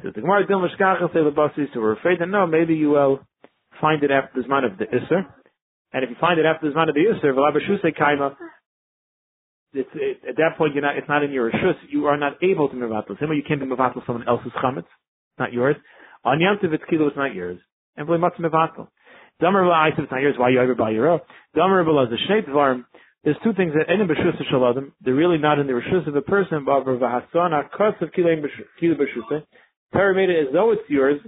So 0.01 0.11
the 0.13 0.21
Gemara 0.21 0.45
Dil 0.45 0.59
Mishkach 0.59 1.01
and 1.01 1.09
say 1.13 1.23
the 1.23 1.31
Basi, 1.31 1.73
so 1.73 1.79
we're 1.79 1.93
afraid 1.97 2.19
that 2.19 2.27
no, 2.27 2.45
maybe 2.45 2.75
you 2.75 2.89
will 2.89 3.19
find 3.79 4.03
it 4.03 4.11
after 4.11 4.41
the 4.41 4.47
Zman 4.47 4.69
of 4.69 4.77
the 4.77 4.85
Isser. 4.85 5.25
And 5.93 6.03
if 6.03 6.09
you 6.09 6.17
find 6.19 6.39
it 6.39 6.45
after 6.45 6.69
the 6.69 6.75
Zman 6.75 6.89
of 6.89 6.95
the 6.95 7.01
Isser, 7.01 7.33
Velabashuse 7.33 7.97
Kaima, 7.97 8.35
it's, 9.73 9.89
it, 9.95 10.29
at 10.29 10.35
that 10.37 10.57
point, 10.57 10.73
you're 10.73 10.83
not, 10.83 10.97
it's 10.97 11.07
not 11.07 11.23
in 11.23 11.31
your 11.31 11.49
Rishus, 11.49 11.75
you 11.89 12.05
are 12.07 12.17
not 12.17 12.33
able 12.43 12.69
to 12.69 12.75
Mavatul. 12.75 13.19
Same 13.19 13.29
way 13.29 13.35
you 13.35 13.43
can't 13.47 13.59
be 13.59 13.65
Mavatul 13.65 14.05
someone 14.05 14.27
else's 14.27 14.51
Chametz, 14.63 14.85
not 15.39 15.53
yours. 15.53 15.75
On 16.23 16.39
Yom 16.39 16.57
Tov, 16.57 16.73
it's 16.73 16.83
kilo, 16.89 17.07
it's 17.07 17.17
not 17.17 17.33
yours. 17.33 17.59
And 17.97 18.07
v'le 18.07 18.19
matzah 18.19 18.39
mevatel. 18.39 18.87
Damer 19.39 19.65
not 19.65 20.21
yours. 20.21 20.35
Why 20.37 20.49
you 20.49 20.61
ever 20.61 20.75
buy 20.75 20.91
your 20.91 21.09
own? 21.09 21.19
Damer 21.55 21.83
v'laz 21.83 22.09
the 22.09 22.17
shnei 22.29 22.47
dvarim. 22.47 22.85
There's 23.23 23.37
two 23.43 23.53
things 23.53 23.73
that 23.73 23.91
any 23.91 24.05
b'shusa 24.05 24.43
shaladim. 24.51 24.91
They're 25.01 25.13
really 25.13 25.37
not 25.37 25.59
in 25.59 25.67
the 25.67 25.73
rishus 25.73 26.07
of 26.07 26.15
a 26.15 26.21
person. 26.21 26.63
But 26.65 26.85
v'hasan 26.85 27.51
akas 27.51 28.01
of 28.01 28.13
kilo 28.13 28.35
b'shusa. 28.35 29.37
Eh? 29.37 29.39
Torah 29.93 30.15
made 30.15 30.29
it 30.29 30.47
as 30.47 30.53
though 30.53 30.71
it's 30.71 30.89
yours 30.89 31.19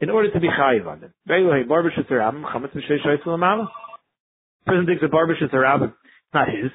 in 0.00 0.10
order 0.10 0.30
to 0.30 0.40
be 0.40 0.48
chayiv 0.48 0.86
on 0.86 1.04
it. 1.04 1.12
Ve'elu 1.28 1.68
bar 1.68 1.82
b'shus 1.82 2.10
harabim 2.10 2.44
chametz 2.44 2.74
b'shei 2.74 2.98
shayis 3.04 3.24
l'mala. 3.26 3.70
Person 4.66 4.86
thinks 4.86 5.02
a 5.04 5.08
bar 5.08 5.26
b'shus 5.26 5.52
harabim. 5.52 5.88
It's 5.88 6.34
not 6.34 6.48
his. 6.48 6.72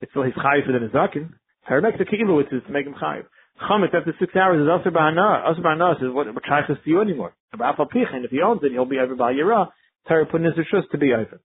It's 0.00 0.12
still 0.12 0.22
his 0.22 0.34
chayiv 0.34 0.66
for 0.66 0.72
the 0.72 0.78
nezakin. 0.78 1.30
Torah 1.68 1.82
makes 1.82 1.98
a 1.98 2.02
is 2.02 2.62
to 2.66 2.72
make 2.72 2.86
him 2.86 2.94
chayiv. 2.94 3.24
Chametz 3.62 3.94
after 3.94 4.14
six 4.18 4.36
hours 4.36 4.60
is 4.60 4.68
also 4.68 4.90
ba'ana. 4.90 5.44
Also 5.44 5.62
ba'ana 5.62 5.96
is 5.96 6.12
what 6.12 6.32
what 6.32 6.44
shaykhs 6.44 6.68
to 6.84 6.90
you 6.90 7.00
anymore. 7.00 7.34
And 7.52 8.24
if 8.24 8.30
he 8.30 8.42
owns 8.42 8.60
it, 8.62 8.72
he'll 8.72 8.84
be 8.84 8.98
over 8.98 9.14
by 9.14 9.32
Yira. 9.32 9.68
Torah 10.08 10.26
put 10.26 10.42
in 10.42 10.46
his 10.46 10.66
to 10.92 10.98
be 10.98 11.12
over. 11.12 11.40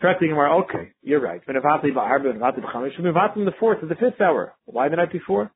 Correcting 0.00 0.30
him, 0.30 0.38
okay, 0.38 0.92
you're 1.02 1.20
right. 1.20 1.40
Benavati 1.46 1.92
ba'arba, 1.94 2.36
benavati 2.36 2.60
b'chamesh, 2.60 3.00
benavati 3.00 3.38
in 3.38 3.44
the 3.46 3.54
fourth 3.58 3.82
or 3.82 3.86
the 3.86 3.94
fifth 3.94 4.20
hour. 4.20 4.54
Why 4.66 4.88
the 4.88 4.96
night 4.96 5.12
before? 5.12 5.50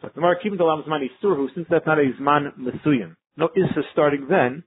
So 0.00 0.08
the 0.14 0.34
keeping 0.42 0.56
the 0.56 0.64
lam's 0.64 0.86
money 0.86 1.10
since 1.20 1.66
that's 1.68 1.86
not 1.86 1.98
a 1.98 2.10
zman 2.18 2.56
mesuyim. 2.58 3.16
No 3.36 3.50
issa 3.54 3.82
starting 3.92 4.26
then. 4.28 4.64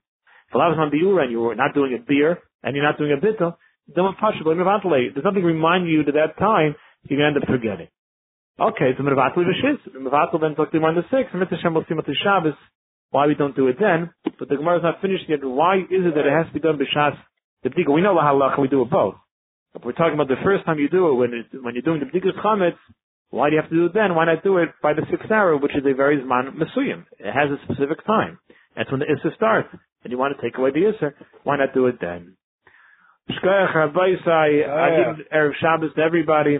If 0.48 0.54
lam's 0.54 0.76
man 0.76 0.90
biura 0.90 1.22
and 1.22 1.32
you 1.32 1.40
were 1.40 1.54
not 1.56 1.74
doing 1.74 1.94
a 1.94 1.98
beer 1.98 2.38
and 2.62 2.76
you're 2.76 2.84
not 2.84 2.98
doing 2.98 3.12
a 3.12 3.16
bittel, 3.16 3.56
then? 3.92 4.14
There's 4.14 5.24
nothing 5.24 5.42
reminding 5.42 5.90
you 5.90 6.04
to 6.04 6.12
that 6.12 6.38
time. 6.38 6.76
You're 7.02 7.20
going 7.20 7.34
to 7.34 7.40
end 7.40 7.44
up 7.44 7.48
forgetting. 7.48 7.88
Okay, 8.60 8.94
so 8.96 9.02
Mervatul 9.02 9.42
Vishis. 9.46 9.82
Mervatul 9.98 10.40
then 10.40 10.54
to 10.54 10.66
the 10.70 11.04
sixth. 11.10 11.34
Mitzvah 11.34 11.56
Shem 11.60 11.74
will 11.74 11.84
see 11.88 12.14
Shabbos. 12.22 12.54
Why 13.10 13.26
we 13.26 13.34
don't 13.34 13.54
do 13.54 13.68
it 13.68 13.76
then? 13.78 14.10
But 14.38 14.48
the 14.48 14.56
Gemara 14.56 14.78
is 14.78 14.82
not 14.82 15.00
finished 15.00 15.24
yet. 15.28 15.38
Why 15.42 15.78
is 15.78 16.02
it 16.06 16.14
that 16.14 16.26
it 16.26 16.32
has 16.32 16.46
to 16.48 16.54
be 16.54 16.60
done 16.60 16.78
b'shas 16.78 17.14
the 17.62 17.70
b'dika? 17.70 17.92
We 17.92 18.00
know 18.00 18.14
halacha 18.14 18.58
we 18.58 18.68
do 18.68 18.82
it 18.82 18.90
both. 18.90 19.14
But 19.72 19.84
we're 19.84 19.92
talking 19.92 20.14
about 20.14 20.28
the 20.28 20.42
first 20.42 20.64
time 20.66 20.78
you 20.78 20.88
do 20.88 21.08
it 21.08 21.14
when 21.14 21.30
it, 21.34 21.46
when 21.62 21.74
you're 21.74 21.82
doing 21.82 22.00
the 22.00 22.06
b'dika's 22.06 22.34
chametz. 22.44 22.78
Why 23.30 23.50
do 23.50 23.56
you 23.56 23.60
have 23.60 23.70
to 23.70 23.76
do 23.76 23.86
it 23.86 23.94
then? 23.94 24.14
Why 24.14 24.26
not 24.26 24.44
do 24.44 24.58
it 24.58 24.70
by 24.82 24.94
the 24.94 25.02
sixth 25.10 25.30
hour, 25.30 25.56
which 25.56 25.74
is 25.74 25.82
a 25.86 25.94
very 25.94 26.18
zman 26.18 26.54
mesuyim? 26.54 27.06
It 27.18 27.32
has 27.32 27.50
a 27.50 27.58
specific 27.64 28.04
time. 28.06 28.38
That's 28.76 28.90
when 28.90 29.00
the 29.00 29.06
issa 29.06 29.34
starts, 29.34 29.68
and 30.02 30.12
you 30.12 30.18
want 30.18 30.36
to 30.36 30.42
take 30.42 30.58
away 30.58 30.70
the 30.70 30.90
issa. 30.90 31.14
Why 31.42 31.56
not 31.56 31.74
do 31.74 31.86
it 31.86 31.98
then? 32.00 32.36
Shkoyach 33.30 33.74
Rabbi 33.74 34.14
I 34.26 34.48
oh, 34.66 35.14
give 35.16 35.26
Erev 35.32 35.52
Shabbos 35.60 35.94
to 35.96 36.02
everybody. 36.02 36.58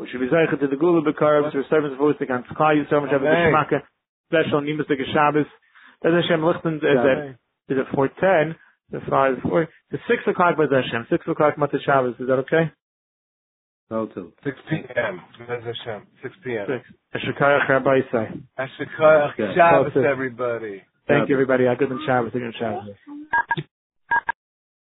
We 0.00 0.08
should 0.08 0.20
be 0.20 0.28
zeichen 0.28 0.60
to 0.60 0.68
the 0.68 0.76
Gula 0.76 1.02
Bekarb, 1.02 1.52
to 1.52 1.62
servants 1.70 1.96
of 1.98 2.00
Oistik, 2.00 2.30
and 2.30 2.44
Tzchai 2.46 2.84
Yisrael, 2.84 3.02
which 3.02 3.12
have 3.12 3.22
a 3.22 3.26
Geschmacke, 3.26 3.82
special 4.30 4.60
Nimbus 4.60 4.86
the 4.88 4.96
Shabbos. 5.12 5.46
That's 6.02 6.14
Hashem 6.14 6.40
Lichten, 6.40 6.76
is 6.76 6.82
it, 6.84 7.72
is 7.72 7.78
it 7.78 7.86
410? 7.94 8.56
The 8.90 9.00
five, 9.10 9.36
four, 9.42 9.68
the 9.90 9.98
six 10.08 10.22
o'clock 10.26 10.56
by 10.56 10.64
Hashem, 10.64 11.06
six 11.10 11.26
o'clock 11.28 11.56
Matzah 11.56 11.82
Shabbos, 11.84 12.14
is 12.18 12.26
that 12.28 12.40
okay? 12.46 12.72
No, 13.90 14.06
till 14.06 14.32
6 14.44 14.56
p.m. 14.68 15.20
Hashem, 15.48 16.06
6 16.22 16.34
p.m. 16.44 16.66
6. 17.12 17.24
Eshekayach 17.24 17.68
Rabbi 17.68 18.00
Say. 18.12 18.28
Eshekayach 18.58 19.54
Shabbos, 19.54 19.92
everybody. 19.96 20.82
Thank 21.06 21.28
you, 21.30 21.34
everybody. 21.34 21.64
Good 21.78 21.88
Shabbos. 22.06 22.32
Good 22.32 22.54
Shabbos. 22.58 22.94